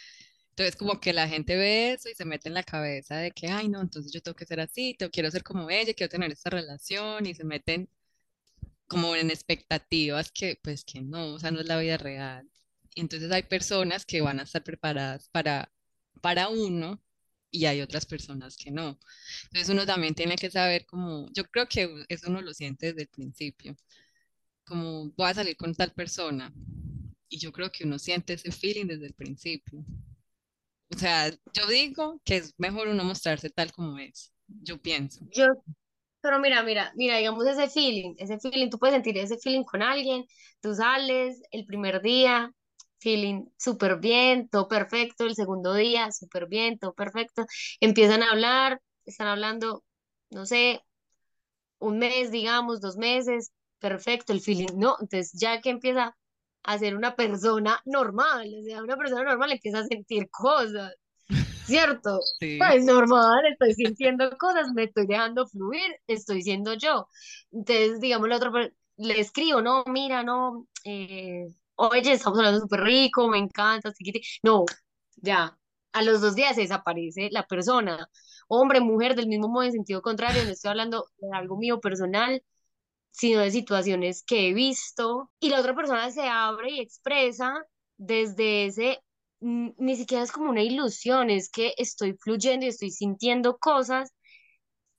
Entonces, 0.51 0.77
como 0.77 1.01
que 1.01 1.13
la 1.15 1.29
gente 1.29 1.57
ve 1.57 1.93
eso 1.95 2.09
y 2.11 2.15
se 2.15 2.25
mete 2.27 2.49
en 2.49 2.55
la 2.57 2.65
cabeza 2.65 3.19
de 3.19 3.33
que, 3.33 3.49
ay, 3.49 3.69
no, 3.69 3.81
entonces 3.83 4.13
yo 4.13 4.23
tengo 4.23 4.37
que 4.37 4.47
ser 4.47 4.61
así, 4.61 4.95
tengo, 4.99 5.11
quiero 5.13 5.31
ser 5.31 5.43
como 5.45 5.71
ella, 5.71 5.95
quiero 5.95 6.11
tener 6.11 6.33
esta 6.33 6.51
relación, 6.51 7.27
y 7.27 7.35
se 7.35 7.45
meten 7.45 7.89
como 8.93 9.17
en 9.17 9.31
expectativas 9.31 10.31
que, 10.31 10.61
pues, 10.63 10.85
que 10.85 11.01
no, 11.01 11.35
o 11.35 11.39
sea, 11.39 11.51
no 11.51 11.61
es 11.61 11.67
la 11.67 11.79
vida 11.79 11.97
real. 11.97 12.47
Entonces 12.95 13.33
hay 13.33 13.43
personas 13.45 14.05
que 14.05 14.21
van 14.21 14.39
a 14.39 14.43
estar 14.43 14.63
preparadas 14.63 15.31
para, 15.31 15.73
para 16.21 16.51
uno 16.51 17.03
y 17.51 17.65
hay 17.65 17.81
otras 17.81 18.05
personas 18.05 18.55
que 18.59 18.71
no. 18.71 18.99
Entonces 19.45 19.71
uno 19.71 19.87
también 19.87 20.15
tiene 20.15 20.37
que 20.37 20.51
saber 20.51 20.85
como, 20.85 21.27
yo 21.33 21.45
creo 21.47 21.67
que 21.69 22.05
eso 22.11 22.29
uno 22.29 22.43
lo 22.43 22.53
siente 22.53 22.89
desde 22.89 23.03
el 23.03 23.09
principio, 23.09 23.75
como 24.67 25.11
voy 25.13 25.31
a 25.31 25.35
salir 25.35 25.57
con 25.57 25.75
tal 25.75 25.93
persona. 25.93 26.53
Y 27.31 27.39
yo 27.39 27.51
creo 27.51 27.73
que 27.73 27.85
uno 27.85 27.99
siente 27.99 28.35
ese 28.35 28.53
feeling 28.53 28.89
desde 28.89 29.07
el 29.07 29.15
principio. 29.15 29.87
O 30.95 30.99
sea, 30.99 31.31
yo 31.55 31.67
digo 31.67 32.21
que 32.27 32.37
es 32.37 32.53
mejor 32.59 32.89
uno 32.89 33.05
mostrarse 33.05 33.49
tal 33.49 33.73
como 33.73 33.99
es. 33.99 34.35
Yo 34.49 34.77
pienso. 34.83 35.27
yo 35.31 35.47
Pero 36.23 36.39
mira, 36.41 36.63
mira, 36.65 36.93
mira, 36.97 37.19
digamos 37.19 37.47
ese 37.47 37.69
feeling, 37.69 38.15
ese 38.19 38.39
feeling, 38.41 38.71
tú 38.71 38.79
puedes 38.79 38.95
sentir 38.95 39.19
ese 39.19 39.39
feeling 39.39 39.65
con 39.65 39.83
alguien, 39.83 40.25
tú 40.61 40.75
sales 40.75 41.43
el 41.51 41.67
primer 41.67 42.03
día, 42.03 42.53
feeling 43.01 43.47
súper 43.59 43.99
bien, 44.01 44.49
todo 44.49 44.69
perfecto, 44.69 45.25
el 45.27 45.35
segundo 45.37 45.75
día, 45.75 46.13
súper 46.13 46.47
bien, 46.49 46.79
todo 46.79 46.95
perfecto, 46.95 47.47
empiezan 47.81 48.23
a 48.23 48.31
hablar, 48.33 48.81
están 49.05 49.29
hablando, 49.29 49.85
no 50.31 50.47
sé, 50.47 50.83
un 51.79 51.99
mes, 51.99 52.31
digamos, 52.31 52.81
dos 52.81 52.97
meses, 52.97 53.53
perfecto, 53.81 54.33
el 54.33 54.41
feeling, 54.41 54.69
no, 54.77 54.97
entonces 55.01 55.33
ya 55.35 55.61
que 55.61 55.71
empieza 55.71 56.17
a 56.65 56.79
ser 56.79 56.97
una 56.97 57.17
persona 57.17 57.81
normal, 57.85 58.49
o 58.61 58.63
sea, 58.65 58.83
una 58.83 58.97
persona 58.97 59.25
normal 59.25 59.53
empieza 59.53 59.81
a 59.81 59.85
sentir 59.87 60.29
cosas. 60.31 60.93
¿Cierto? 61.73 62.21
Sí. 62.39 62.59
Pues 62.59 62.85
normal, 62.85 63.47
estoy 63.51 63.75
sintiendo 63.75 64.31
cosas, 64.39 64.73
me 64.75 64.85
estoy 64.85 65.07
dejando 65.07 65.47
fluir, 65.47 65.97
estoy 66.07 66.43
siendo 66.43 66.75
yo. 66.75 67.09
Entonces, 67.51 68.01
digamos, 68.01 68.29
la 68.29 68.37
otra 68.37 68.51
le 68.97 69.21
escribo, 69.21 69.63
no, 69.63 69.85
mira, 69.87 70.23
no, 70.23 70.67
eh, 70.85 71.47
oye, 71.77 72.13
estamos 72.13 72.39
hablando 72.39 72.61
súper 72.61 72.81
rico, 72.83 73.29
me 73.29 73.39
encanta. 73.39 73.93
No, 74.43 74.65
ya, 75.17 75.59
a 75.93 76.03
los 76.03 76.21
dos 76.21 76.35
días 76.35 76.55
se 76.57 76.63
desaparece 76.63 77.29
la 77.31 77.47
persona. 77.47 78.09
Hombre, 78.49 78.81
mujer, 78.81 79.15
del 79.17 79.29
mismo 79.29 79.49
modo, 79.49 79.65
en 79.65 79.73
sentido 79.73 80.03
contrario, 80.03 80.45
no 80.45 80.51
estoy 80.51 80.71
hablando 80.71 81.07
de 81.19 81.29
algo 81.37 81.57
mío 81.57 81.81
personal, 81.81 82.43
sino 83.11 83.41
de 83.41 83.51
situaciones 83.51 84.23
que 84.25 84.49
he 84.49 84.55
visto. 84.55 85.31
Y 85.41 85.51
la 85.51 85.61
otra 85.61 85.75
persona 85.75 86.11
se 86.11 86.29
abre 86.29 86.73
y 86.73 86.81
expresa 86.81 87.55
desde 87.97 88.67
ese 88.67 89.01
ni 89.43 89.97
siquiera 89.97 90.25
es 90.25 90.33
como 90.33 90.51
una 90.51 90.63
ilusión, 90.63 91.31
es 91.31 91.51
que 91.51 91.75
estoy 91.79 92.15
fluyendo 92.15 92.67
y 92.67 92.69
estoy 92.71 92.91
sintiendo 92.91 93.59
cosas 93.59 94.13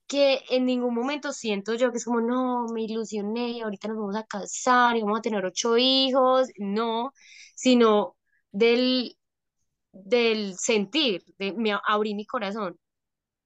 que 0.07 0.41
en 0.49 0.65
ningún 0.65 0.93
momento 0.95 1.31
siento 1.33 1.73
yo 1.75 1.91
que 1.91 1.97
es 1.97 2.05
como, 2.05 2.21
no, 2.21 2.67
me 2.73 2.83
ilusioné 2.83 3.61
ahorita 3.63 3.87
nos 3.89 3.97
vamos 3.97 4.15
a 4.15 4.25
casar 4.25 4.95
y 4.97 5.01
vamos 5.01 5.19
a 5.19 5.21
tener 5.21 5.45
ocho 5.45 5.77
hijos, 5.77 6.49
no, 6.57 7.13
sino 7.55 8.17
del, 8.51 9.17
del 9.93 10.57
sentir, 10.57 11.23
de 11.39 11.53
me 11.53 11.73
abrí 11.87 12.15
mi 12.15 12.25
corazón 12.25 12.79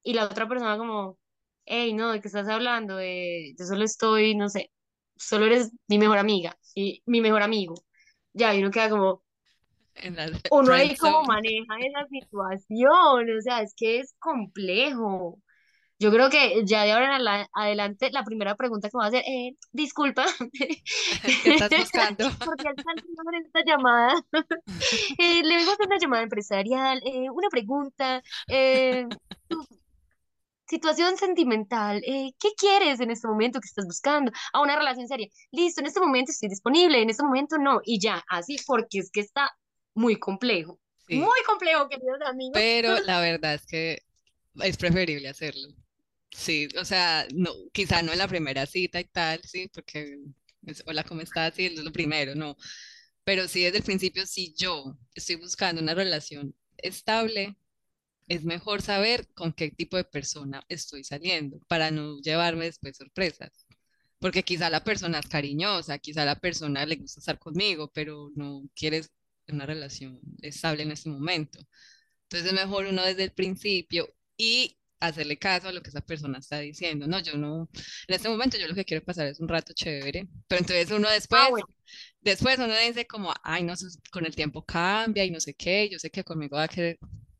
y 0.03 0.13
la 0.13 0.25
otra 0.25 0.47
persona 0.47 0.77
como, 0.77 1.17
hey, 1.65 1.93
no, 1.93 2.11
¿de 2.11 2.21
qué 2.21 2.27
estás 2.27 2.47
hablando? 2.49 2.99
Eh, 2.99 3.55
yo 3.57 3.65
solo 3.65 3.83
estoy, 3.85 4.35
no 4.35 4.49
sé, 4.49 4.71
solo 5.15 5.45
eres 5.45 5.71
mi 5.87 5.97
mejor 5.99 6.17
amiga 6.17 6.57
y 6.75 7.01
mi 7.05 7.21
mejor 7.21 7.41
amigo. 7.43 7.75
Ya, 8.33 8.53
y 8.55 8.59
uno 8.61 8.71
queda 8.71 8.89
como, 8.89 9.23
uno 10.51 10.73
ahí 10.73 10.95
como 10.95 11.23
maneja 11.23 11.75
esa 11.79 12.07
situación, 12.07 13.37
o 13.37 13.41
sea, 13.41 13.61
es 13.61 13.73
que 13.75 13.99
es 13.99 14.13
complejo. 14.19 15.39
Yo 15.99 16.11
creo 16.11 16.29
que 16.29 16.61
ya 16.63 16.83
de 16.83 16.91
ahora 16.91 17.07
en 17.07 17.11
ala- 17.13 17.49
adelante 17.53 18.11
la 18.11 18.23
primera 18.23 18.55
pregunta 18.55 18.87
que 18.87 18.97
voy 18.97 19.05
a 19.05 19.07
hacer 19.07 19.23
es, 19.25 19.55
disculpa, 19.71 20.25
¿Qué 21.43 21.53
estás 21.53 21.71
buscando? 21.71 22.29
porque 22.45 22.67
está 22.69 22.91
en 22.91 23.45
esta 23.45 23.61
llamada. 23.65 24.13
Eh, 25.17 25.41
le 25.43 25.55
vengo 25.55 25.71
a 25.71 25.73
hacer 25.73 25.87
una 25.87 25.97
llamada 25.97 26.23
empresarial, 26.23 27.01
eh, 27.03 27.29
una 27.31 27.49
pregunta, 27.49 28.21
eh, 28.47 29.07
tu 29.47 29.65
situación 30.67 31.17
sentimental, 31.17 32.01
eh, 32.05 32.31
¿qué 32.39 32.49
quieres 32.57 32.99
en 32.99 33.09
este 33.09 33.27
momento 33.27 33.59
que 33.59 33.67
estás 33.67 33.85
buscando? 33.85 34.31
A 34.53 34.61
una 34.61 34.75
relación 34.77 35.07
seria. 35.07 35.27
Listo, 35.51 35.81
en 35.81 35.87
este 35.87 35.99
momento 35.99 36.31
estoy 36.31 36.49
disponible, 36.49 37.01
en 37.01 37.09
este 37.09 37.23
momento 37.23 37.57
no, 37.57 37.79
y 37.83 37.99
ya, 37.99 38.23
así, 38.29 38.57
porque 38.67 38.99
es 38.99 39.09
que 39.11 39.21
está 39.21 39.49
muy 39.97 40.17
complejo. 40.17 40.79
Sí. 41.07 41.15
Muy 41.15 41.39
complejo, 41.45 41.89
queridos 41.89 42.21
amigos. 42.25 42.53
Pero 42.53 42.99
la 43.05 43.19
verdad 43.19 43.55
es 43.55 43.65
que 43.65 44.03
es 44.61 44.77
preferible 44.77 45.27
hacerlo. 45.27 45.69
Sí, 46.31 46.67
o 46.79 46.85
sea, 46.85 47.27
no, 47.33 47.51
quizá 47.71 48.01
no 48.01 48.11
en 48.11 48.19
la 48.19 48.27
primera 48.27 48.65
cita 48.65 48.99
y 48.99 49.05
tal, 49.05 49.41
sí, 49.43 49.69
porque 49.73 50.19
es, 50.65 50.83
hola, 50.85 51.03
¿cómo 51.03 51.21
estás? 51.21 51.55
Sí, 51.55 51.65
es 51.65 51.79
lo 51.83 51.91
primero, 51.91 52.35
no. 52.35 52.57
Pero 53.23 53.47
sí, 53.47 53.63
desde 53.63 53.79
el 53.79 53.83
principio, 53.83 54.25
si 54.27 54.53
yo 54.55 54.97
estoy 55.15 55.37
buscando 55.37 55.81
una 55.81 55.95
relación 55.95 56.55
estable, 56.77 57.57
es 58.27 58.43
mejor 58.43 58.81
saber 58.81 59.27
con 59.33 59.53
qué 59.53 59.71
tipo 59.71 59.97
de 59.97 60.03
persona 60.03 60.63
estoy 60.69 61.03
saliendo 61.03 61.59
para 61.67 61.91
no 61.91 62.19
llevarme 62.21 62.65
después 62.65 62.97
sorpresas. 62.97 63.51
Porque 64.19 64.43
quizá 64.43 64.69
la 64.69 64.83
persona 64.83 65.19
es 65.19 65.27
cariñosa, 65.27 65.99
quizá 65.99 66.25
la 66.25 66.39
persona 66.39 66.85
le 66.85 66.95
gusta 66.97 67.19
estar 67.19 67.39
conmigo, 67.39 67.91
pero 67.93 68.31
no 68.35 68.63
quiere 68.75 69.03
una 69.53 69.65
relación 69.65 70.19
estable 70.41 70.83
en 70.83 70.91
este 70.91 71.09
momento. 71.09 71.59
Entonces 72.23 72.47
es 72.51 72.53
mejor 72.53 72.85
uno 72.87 73.03
desde 73.03 73.23
el 73.25 73.31
principio 73.33 74.07
y 74.37 74.77
hacerle 74.99 75.37
caso 75.37 75.67
a 75.69 75.71
lo 75.71 75.81
que 75.81 75.89
esa 75.89 76.01
persona 76.01 76.39
está 76.39 76.59
diciendo. 76.59 77.07
No, 77.07 77.19
yo 77.21 77.37
no, 77.37 77.69
en 78.07 78.15
este 78.15 78.29
momento 78.29 78.57
yo 78.57 78.67
lo 78.67 78.75
que 78.75 78.85
quiero 78.85 79.03
pasar 79.05 79.27
es 79.27 79.39
un 79.39 79.47
rato 79.47 79.73
chévere, 79.73 80.27
pero 80.47 80.59
entonces 80.59 80.91
uno 80.91 81.09
Ah, 81.31 81.47
después, 81.47 81.49
bueno, 81.49 81.67
después 82.21 82.57
uno 82.59 82.73
dice 82.77 83.07
como, 83.07 83.33
ay, 83.43 83.63
no, 83.63 83.73
con 84.11 84.25
el 84.25 84.35
tiempo 84.35 84.63
cambia 84.65 85.25
y 85.25 85.31
no 85.31 85.39
sé 85.39 85.53
qué, 85.55 85.89
yo 85.89 85.99
sé 85.99 86.09
que 86.11 86.23
conmigo 86.23 86.57
va 86.57 86.63
a 86.63 86.67
querer, 86.67 86.99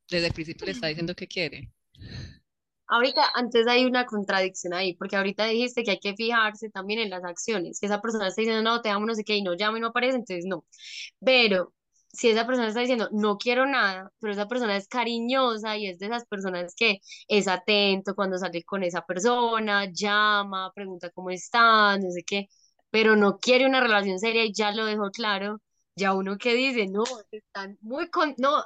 desde 0.10 0.28
el 0.28 0.34
principio 0.34 0.66
le 0.66 0.72
está 0.74 0.88
diciendo 0.88 1.16
que 1.16 1.28
quiere. 1.28 1.72
ahorita 2.88 3.22
antes 3.36 3.68
hay 3.68 3.86
una 3.86 4.06
contradicción 4.06 4.74
ahí, 4.74 4.96
porque 4.96 5.16
ahorita 5.18 5.46
dijiste 5.46 5.84
que 5.84 5.92
hay 5.92 6.00
que 6.00 6.16
fijarse 6.16 6.70
también 6.70 7.00
en 7.00 7.10
las 7.10 7.24
acciones, 7.24 7.80
que 7.80 7.86
esa 7.88 8.02
persona 8.02 8.28
está 8.28 8.42
diciendo, 8.42 8.64
no, 8.64 8.82
te 8.82 8.90
amo, 8.90 9.06
no 9.06 9.16
sé 9.16 9.24
qué, 9.24 9.36
y 9.36 9.42
no 9.44 9.56
llama 9.56 9.78
y 9.78 9.82
no 9.82 9.88
aparece, 9.88 10.18
entonces 10.18 10.46
no. 10.46 10.66
Pero 11.20 11.74
si 12.18 12.30
esa 12.30 12.48
persona 12.48 12.68
está 12.68 12.80
diciendo 12.80 13.10
no 13.12 13.38
quiero 13.38 13.68
nada, 13.68 14.12
pero 14.20 14.34
esa 14.34 14.48
persona 14.48 14.76
es 14.76 14.88
cariñosa 14.88 15.78
y 15.78 15.88
es 15.88 16.00
de 16.00 16.08
esas 16.08 16.26
personas 16.26 16.74
que 16.76 17.00
es 17.28 17.48
atento 17.48 18.16
cuando 18.16 18.40
sale 18.40 18.64
con 18.64 18.84
esa 18.84 19.06
persona, 19.06 19.86
llama, 19.94 20.72
pregunta 20.74 21.12
cómo 21.12 21.30
están, 21.30 22.02
no 22.02 22.12
sé 22.12 22.24
qué, 22.24 22.48
pero 22.90 23.16
no 23.16 23.38
quiere 23.38 23.68
una 23.68 23.82
relación 23.82 24.20
seria 24.20 24.46
y 24.46 24.54
ya 24.54 24.72
lo 24.72 24.86
dejó 24.86 25.12
claro, 25.12 25.62
ya 25.96 26.14
uno 26.14 26.38
que 26.38 26.56
dice, 26.56 26.88
no, 26.88 27.04
están 27.32 27.78
muy 27.82 28.10
con, 28.10 28.34
no, 28.40 28.64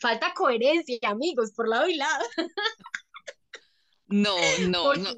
falta 0.00 0.34
coherencia, 0.34 0.98
amigos, 1.04 1.52
por 1.52 1.68
lado 1.68 1.88
y 1.88 1.94
lado. 1.96 2.24
No, 4.08 4.36
no, 4.68 4.92
no. 4.94 5.10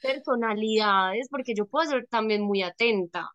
Personalidades, 0.00 1.28
porque 1.28 1.54
yo 1.54 1.66
puedo 1.66 1.90
ser 1.90 2.06
también 2.06 2.40
muy 2.40 2.62
atenta. 2.62 3.28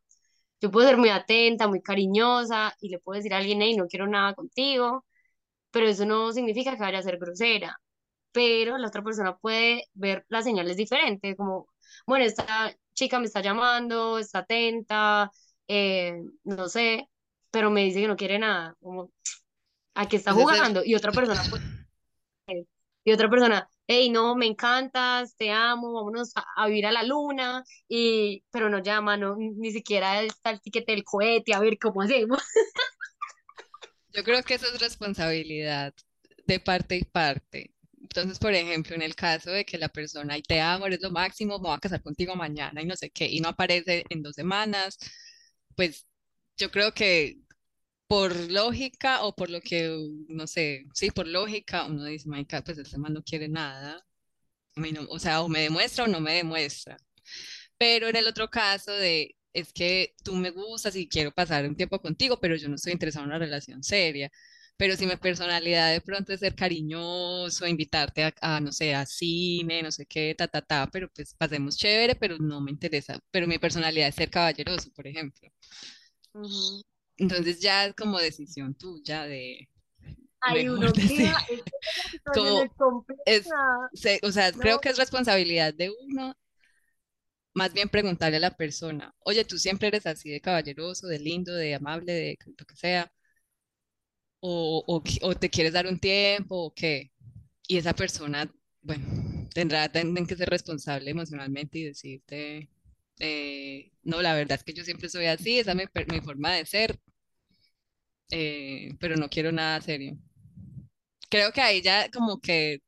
Yo 0.62 0.72
puedo 0.72 0.88
ser 0.88 0.98
muy 0.98 1.10
atenta, 1.10 1.68
muy 1.68 1.82
cariñosa 1.82 2.76
y 2.80 2.90
le 2.90 3.00
puedo 3.00 3.18
decir 3.18 3.34
a 3.34 3.38
alguien, 3.38 3.62
hey, 3.62 3.76
no 3.76 3.88
quiero 3.88 4.08
nada 4.08 4.34
contigo, 4.34 5.06
pero 5.72 5.88
eso 5.88 6.06
no 6.06 6.32
significa 6.32 6.76
que 6.76 6.82
vaya 6.84 7.00
a 7.00 7.04
ser 7.04 7.18
grosera. 7.18 7.80
Pero 8.32 8.78
la 8.78 8.88
otra 8.88 9.04
persona 9.04 9.38
puede 9.38 9.86
ver 9.94 10.26
las 10.30 10.44
señales 10.44 10.78
diferentes, 10.78 11.36
como, 11.38 11.68
bueno, 12.08 12.26
esta 12.26 12.74
chica 12.94 13.20
me 13.20 13.26
está 13.26 13.42
llamando, 13.42 14.18
está 14.18 14.40
atenta, 14.40 15.32
eh, 15.68 16.22
no 16.44 16.68
sé, 16.70 17.10
pero 17.52 17.72
me 17.72 17.84
dice 17.84 18.02
que 18.02 18.08
no 18.08 18.16
quiere 18.18 18.40
nada, 18.40 18.76
como, 18.82 19.12
a 19.94 20.08
qué 20.08 20.18
está 20.18 20.34
jugando. 20.34 20.84
Y 20.84 20.96
otra 20.96 21.12
persona, 21.12 21.42
y 23.06 23.12
otra 23.12 23.30
persona, 23.30 23.70
hey, 23.88 24.10
no, 24.10 24.36
me 24.36 24.48
encantas, 24.48 25.36
te 25.38 25.52
amo, 25.52 25.94
vámonos 25.94 26.34
a, 26.36 26.68
vivir 26.68 26.88
a 26.88 26.92
la 26.92 27.04
luna, 27.04 27.64
y, 27.88 28.44
pero 28.50 28.68
no 28.68 28.80
llama, 28.80 29.16
no, 29.16 29.36
ni 29.38 29.72
siquiera 29.72 30.24
está 30.24 30.50
el 30.50 30.60
tiquete 30.60 30.92
del 30.92 31.04
cohete, 31.04 31.54
a 31.54 31.60
ver 31.60 31.78
cómo 31.78 32.02
hacemos. 32.02 32.40
Yo 34.10 34.24
creo 34.24 34.42
que 34.42 34.56
eso 34.56 34.66
es 34.74 34.82
responsabilidad 34.82 35.94
de 36.48 36.60
parte 36.60 36.98
y 36.98 37.04
parte. 37.04 37.76
Entonces, 38.02 38.40
por 38.40 38.54
ejemplo, 38.54 38.96
en 38.96 39.04
el 39.04 39.14
caso 39.14 39.52
de 39.52 39.66
que 39.66 39.78
la 39.78 39.90
persona, 39.90 40.38
y 40.38 40.42
te 40.42 40.60
amo, 40.60 40.88
eres 40.88 41.02
lo 41.02 41.12
máximo, 41.12 41.60
me 41.60 41.68
voy 41.68 41.78
a 41.78 41.80
casar 41.80 42.02
contigo 42.02 42.36
mañana 42.36 42.82
y 42.82 42.86
no 42.86 42.96
sé 42.96 43.12
qué, 43.12 43.28
y 43.28 43.40
no 43.40 43.50
aparece 43.50 44.04
en 44.10 44.24
dos 44.24 44.34
semanas, 44.34 44.98
pues 45.76 46.08
yo 46.58 46.72
creo 46.72 46.92
que 46.94 47.38
por 48.08 48.36
lógica 48.52 49.24
o 49.24 49.36
por 49.36 49.50
lo 49.50 49.62
que, 49.62 49.98
no 50.30 50.48
sé, 50.48 50.86
sí, 50.94 51.12
por 51.12 51.28
lógica, 51.28 51.86
uno 51.86 52.06
dice, 52.06 52.30
Maika, 52.30 52.64
pues 52.64 52.78
este 52.78 52.98
man 52.98 53.14
no 53.14 53.24
quiere 53.24 53.48
nada, 53.50 54.06
o 55.10 55.20
sea, 55.20 55.42
o 55.42 55.48
me 55.50 55.62
demuestra 55.62 56.06
o 56.06 56.08
no 56.08 56.20
me 56.22 56.34
demuestra. 56.34 56.98
Pero 57.78 58.08
en 58.10 58.16
el 58.16 58.28
otro 58.28 58.50
caso 58.50 58.92
de, 58.94 59.36
es 59.54 59.74
que 59.74 60.16
tú 60.24 60.36
me 60.36 60.52
gustas 60.52 60.96
y 60.96 61.08
quiero 61.08 61.32
pasar 61.32 61.66
un 61.68 61.76
tiempo 61.76 62.00
contigo, 62.02 62.40
pero 62.40 62.56
yo 62.56 62.70
no 62.70 62.76
estoy 62.76 62.94
interesado 62.94 63.26
en 63.26 63.30
una 63.32 63.40
relación 63.40 63.84
seria. 63.84 64.32
Pero 64.78 64.96
si 64.98 65.06
mi 65.06 65.16
personalidad 65.18 65.92
de 65.92 66.02
pronto 66.02 66.34
es 66.34 66.42
ser 66.42 66.56
cariñoso, 66.56 67.66
invitarte 67.68 68.34
a, 68.42 68.60
no 68.60 68.72
sé, 68.74 68.94
a 68.94 69.06
cine, 69.06 69.82
no 69.84 69.92
sé 69.92 70.06
qué, 70.06 70.36
ta, 70.38 70.48
ta, 70.50 70.62
ta, 70.62 70.90
pero 70.92 71.10
pues 71.14 71.34
pasemos 71.36 71.78
chévere, 71.78 72.16
pero 72.16 72.38
no 72.40 72.60
me 72.62 72.72
interesa. 72.72 73.20
Pero 73.32 73.48
mi 73.48 73.58
personalidad 73.58 74.10
es 74.10 74.16
ser 74.16 74.30
caballeroso, 74.30 74.92
por 74.94 75.08
ejemplo. 75.08 75.50
Entonces 77.18 77.60
ya 77.60 77.86
es 77.86 77.96
como 77.96 78.20
decisión 78.20 78.76
tuya 78.76 79.24
de... 79.24 79.70
Hay 80.42 80.68
uno 80.70 80.94
que 80.94 81.32
como 82.34 83.06
es, 83.26 83.48
o 84.22 84.32
sea, 84.32 84.52
creo 84.52 84.80
que 84.80 84.90
es 84.90 84.98
responsabilidad 84.98 85.74
de 85.74 85.90
uno 85.90 86.36
más 87.56 87.74
bien 87.74 87.90
preguntarle 87.90 88.38
a 88.38 88.42
la 88.42 88.52
persona, 88.52 89.16
oye, 89.20 89.46
tú 89.46 89.58
siempre 89.58 89.88
eres 89.88 90.06
así 90.06 90.30
de 90.30 90.42
caballeroso, 90.42 91.08
de 91.08 91.20
lindo, 91.20 91.54
de 91.56 91.74
amable, 91.76 92.12
de 92.14 92.38
lo 92.58 92.66
que 92.66 92.76
sea, 92.76 93.12
o, 94.40 94.84
o, 95.22 95.36
te 95.36 95.50
quieres 95.50 95.74
dar 95.74 95.88
un 95.88 96.00
tiempo, 96.00 96.56
o 96.66 96.74
qué. 96.74 97.12
Y 97.68 97.78
esa 97.78 97.94
persona, 97.94 98.52
bueno, 98.82 99.06
tendrá 99.54 99.90
tendrán 99.92 100.28
que 100.28 100.36
ser 100.36 100.50
responsable 100.50 101.12
emocionalmente 101.12 101.80
y 101.80 101.84
decirte, 101.86 102.70
eh, 103.20 103.92
no, 104.04 104.22
la 104.22 104.34
verdad 104.36 104.58
es 104.58 104.64
que 104.64 104.74
yo 104.74 104.84
siempre 104.84 105.10
soy 105.10 105.26
así, 105.28 105.60
esa 105.60 105.72
es 105.72 106.08
mi, 106.08 106.22
forma 106.22 106.54
de 106.54 106.66
ser, 106.66 107.00
eh, 108.32 108.90
pero 109.00 109.16
no 109.16 109.30
quiero 109.30 109.52
nada 109.52 109.82
serio. 109.82 110.18
Creo 111.30 111.52
que 111.52 111.62
ahí 111.62 111.82
ya 111.82 112.10
como 112.12 112.40
que 112.40 112.80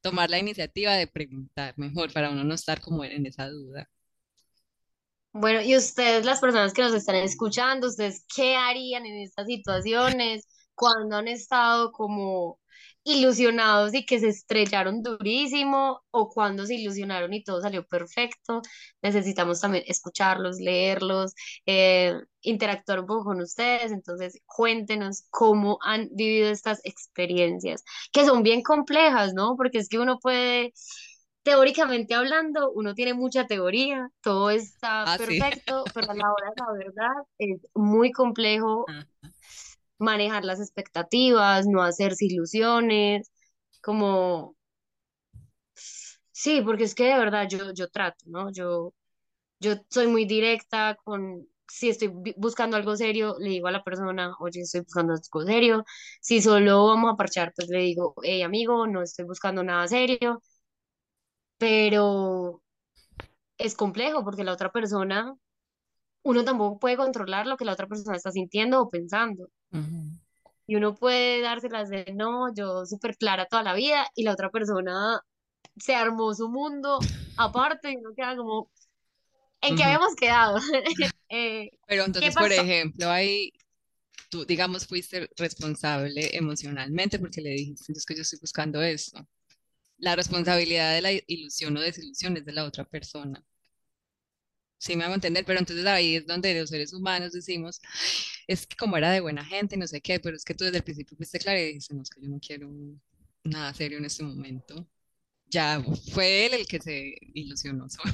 tomar 0.00 0.30
la 0.30 0.38
iniciativa 0.38 0.94
de 0.94 1.06
preguntar 1.06 1.74
mejor 1.76 2.12
para 2.12 2.30
uno 2.30 2.44
no 2.44 2.54
estar 2.54 2.80
como 2.80 3.04
en 3.04 3.26
esa 3.26 3.48
duda. 3.48 3.88
Bueno, 5.32 5.60
y 5.60 5.76
ustedes, 5.76 6.24
las 6.24 6.40
personas 6.40 6.72
que 6.72 6.82
nos 6.82 6.94
están 6.94 7.16
escuchando, 7.16 7.88
¿ustedes 7.88 8.24
qué 8.34 8.56
harían 8.56 9.04
en 9.04 9.20
estas 9.22 9.46
situaciones 9.46 10.46
cuando 10.74 11.16
han 11.16 11.28
estado 11.28 11.92
como 11.92 12.58
ilusionados 13.06 13.94
y 13.94 14.04
que 14.04 14.18
se 14.18 14.28
estrellaron 14.28 15.00
durísimo 15.02 16.02
o 16.10 16.28
cuando 16.28 16.66
se 16.66 16.74
ilusionaron 16.74 17.32
y 17.32 17.44
todo 17.44 17.60
salió 17.60 17.86
perfecto. 17.86 18.62
Necesitamos 19.00 19.60
también 19.60 19.84
escucharlos, 19.86 20.58
leerlos, 20.58 21.32
eh, 21.66 22.14
interactuar 22.42 23.00
un 23.00 23.06
poco 23.06 23.24
con 23.26 23.40
ustedes. 23.40 23.92
Entonces, 23.92 24.40
cuéntenos 24.44 25.24
cómo 25.30 25.78
han 25.82 26.08
vivido 26.12 26.50
estas 26.50 26.80
experiencias, 26.84 27.84
que 28.12 28.24
son 28.24 28.42
bien 28.42 28.62
complejas, 28.62 29.34
¿no? 29.34 29.56
Porque 29.56 29.78
es 29.78 29.88
que 29.88 30.00
uno 30.00 30.18
puede, 30.18 30.74
teóricamente 31.44 32.14
hablando, 32.14 32.72
uno 32.72 32.94
tiene 32.94 33.14
mucha 33.14 33.46
teoría, 33.46 34.10
todo 34.20 34.50
está 34.50 35.04
ah, 35.04 35.16
perfecto, 35.16 35.84
pero 35.94 36.10
a 36.10 36.14
la 36.14 36.32
hora 36.32 36.50
de 36.56 36.62
la 36.62 36.72
verdad 36.84 37.24
es 37.38 37.60
muy 37.72 38.10
complejo 38.10 38.84
manejar 39.98 40.44
las 40.44 40.60
expectativas, 40.60 41.66
no 41.66 41.82
hacerse 41.82 42.26
ilusiones, 42.26 43.30
como, 43.82 44.56
sí, 46.32 46.62
porque 46.62 46.84
es 46.84 46.94
que 46.94 47.04
de 47.04 47.18
verdad 47.18 47.46
yo, 47.48 47.72
yo 47.74 47.88
trato, 47.90 48.24
¿no? 48.26 48.50
Yo, 48.52 48.92
yo 49.60 49.76
soy 49.90 50.06
muy 50.08 50.26
directa 50.26 50.96
con, 51.04 51.46
si 51.68 51.90
estoy 51.90 52.10
buscando 52.36 52.76
algo 52.78 52.96
serio, 52.96 53.36
le 53.40 53.50
digo 53.50 53.68
a 53.68 53.72
la 53.72 53.84
persona, 53.84 54.34
oye, 54.40 54.62
estoy 54.62 54.82
buscando 54.82 55.14
algo 55.14 55.42
serio. 55.46 55.84
Si 56.20 56.42
solo 56.42 56.86
vamos 56.88 57.12
a 57.14 57.16
parchar, 57.16 57.52
pues 57.56 57.68
le 57.70 57.80
digo, 57.80 58.14
hey, 58.22 58.42
amigo, 58.42 58.86
no 58.88 59.02
estoy 59.02 59.24
buscando 59.26 59.62
nada 59.64 59.88
serio. 59.88 60.42
Pero 61.58 62.62
es 63.58 63.74
complejo 63.76 64.24
porque 64.24 64.44
la 64.44 64.52
otra 64.52 64.72
persona, 64.72 65.36
uno 66.26 66.44
tampoco 66.44 66.80
puede 66.80 66.96
controlar 66.96 67.46
lo 67.46 67.56
que 67.56 67.64
la 67.64 67.72
otra 67.72 67.86
persona 67.86 68.16
está 68.16 68.32
sintiendo 68.32 68.80
o 68.82 68.90
pensando. 68.90 69.48
Y 70.66 70.74
uno 70.74 70.96
puede 70.96 71.40
dárselas 71.40 71.88
de 71.88 72.12
no, 72.14 72.52
yo 72.52 72.84
súper 72.84 73.16
clara 73.16 73.46
toda 73.46 73.62
la 73.62 73.74
vida 73.74 74.04
y 74.16 74.24
la 74.24 74.32
otra 74.32 74.50
persona 74.50 75.20
se 75.76 75.94
armó 75.94 76.34
su 76.34 76.48
mundo 76.48 76.98
aparte 77.36 77.92
y 77.92 77.96
uno 77.96 78.10
queda 78.16 78.36
como, 78.36 78.68
¿en 79.60 79.76
qué 79.76 79.84
habíamos 79.84 80.14
quedado? 80.16 80.58
Eh, 81.28 81.70
Pero 81.88 82.04
entonces, 82.04 82.36
por 82.36 82.52
ejemplo, 82.52 83.10
ahí 83.10 83.52
tú, 84.28 84.44
digamos, 84.44 84.86
fuiste 84.86 85.28
responsable 85.36 86.36
emocionalmente 86.36 87.18
porque 87.18 87.40
le 87.40 87.50
dijiste, 87.50 87.92
es 87.92 88.06
que 88.06 88.14
yo 88.14 88.22
estoy 88.22 88.38
buscando 88.40 88.80
esto. 88.80 89.26
La 89.98 90.14
responsabilidad 90.14 90.94
de 90.94 91.00
la 91.00 91.10
ilusión 91.26 91.76
o 91.76 91.80
desilusión 91.80 92.36
es 92.36 92.44
de 92.44 92.52
la 92.52 92.64
otra 92.64 92.84
persona. 92.84 93.44
Sí, 94.78 94.94
me 94.96 95.04
hago 95.04 95.14
entender, 95.14 95.44
pero 95.44 95.58
entonces 95.58 95.86
ahí 95.86 96.16
es 96.16 96.26
donde 96.26 96.58
los 96.58 96.70
seres 96.70 96.92
humanos 96.92 97.32
decimos, 97.32 97.80
es 98.46 98.66
que 98.66 98.76
como 98.76 98.96
era 98.96 99.10
de 99.10 99.20
buena 99.20 99.44
gente, 99.44 99.76
no 99.76 99.86
sé 99.86 100.00
qué, 100.00 100.20
pero 100.20 100.36
es 100.36 100.44
que 100.44 100.54
tú 100.54 100.64
desde 100.64 100.78
el 100.78 100.84
principio 100.84 101.16
fuiste 101.16 101.38
clara 101.38 101.60
y 101.60 101.74
dices, 101.74 101.96
no, 101.96 102.02
es 102.02 102.10
que 102.10 102.20
yo 102.20 102.28
no 102.28 102.38
quiero 102.40 102.70
nada 103.44 103.72
serio 103.74 103.98
en 103.98 104.04
este 104.04 104.22
momento. 104.22 104.86
Ya 105.48 105.82
fue 106.12 106.46
él 106.46 106.54
el 106.54 106.66
que 106.66 106.80
se 106.80 107.14
ilusionó 107.34 107.88
solo. 107.90 108.12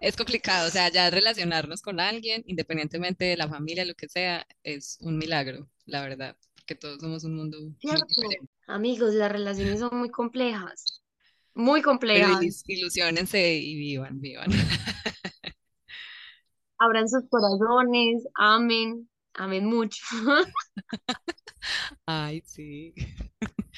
Es 0.00 0.16
complicado, 0.16 0.68
o 0.68 0.70
sea, 0.70 0.90
ya 0.90 1.10
relacionarnos 1.10 1.82
con 1.82 2.00
alguien, 2.00 2.42
independientemente 2.46 3.26
de 3.26 3.36
la 3.36 3.48
familia, 3.48 3.84
lo 3.84 3.94
que 3.94 4.08
sea, 4.08 4.46
es 4.64 4.98
un 5.00 5.18
milagro, 5.18 5.68
la 5.84 6.02
verdad, 6.02 6.36
porque 6.54 6.74
todos 6.74 7.00
somos 7.00 7.24
un 7.24 7.36
mundo 7.36 7.58
diferente. 7.60 8.48
Amigos, 8.66 9.14
las 9.14 9.30
relaciones 9.30 9.80
son 9.80 9.98
muy 9.98 10.10
complejas, 10.10 10.89
muy 11.54 11.82
complejas. 11.82 12.64
ilusionense 12.66 13.54
y 13.54 13.76
vivan, 13.76 14.20
vivan. 14.20 14.50
abran 16.80 17.08
sus 17.08 17.28
corazones, 17.28 18.26
amen, 18.34 19.08
amen 19.34 19.66
mucho. 19.66 20.02
Ay, 22.06 22.42
sí. 22.44 22.94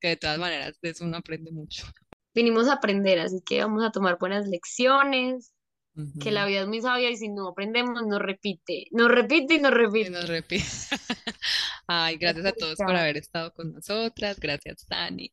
Que 0.00 0.10
de 0.10 0.16
todas 0.16 0.38
maneras 0.38 0.78
de 0.80 0.90
eso 0.90 1.04
uno 1.04 1.16
aprende 1.16 1.50
mucho. 1.50 1.84
Vinimos 2.32 2.68
a 2.68 2.74
aprender, 2.74 3.18
así 3.18 3.42
que 3.44 3.58
vamos 3.58 3.82
a 3.82 3.90
tomar 3.90 4.16
buenas 4.16 4.46
lecciones, 4.46 5.52
que 6.20 6.30
la 6.30 6.46
vida 6.46 6.60
es 6.60 6.68
muy 6.68 6.80
sabia 6.80 7.10
y 7.10 7.16
si 7.16 7.28
no 7.28 7.48
aprendemos, 7.48 8.06
nos 8.06 8.20
repite, 8.20 8.86
nos 8.92 9.10
repite 9.10 9.54
y 9.54 9.58
nos 9.58 9.72
repite. 9.72 10.08
Y 10.08 10.12
nos 10.12 10.28
repite. 10.28 10.64
Ay, 11.88 12.16
gracias 12.16 12.46
a 12.46 12.52
todos 12.52 12.76
por 12.76 12.94
haber 12.94 13.16
estado 13.16 13.52
con 13.52 13.72
nosotras. 13.72 14.38
Gracias, 14.38 14.86
Dani. 14.88 15.32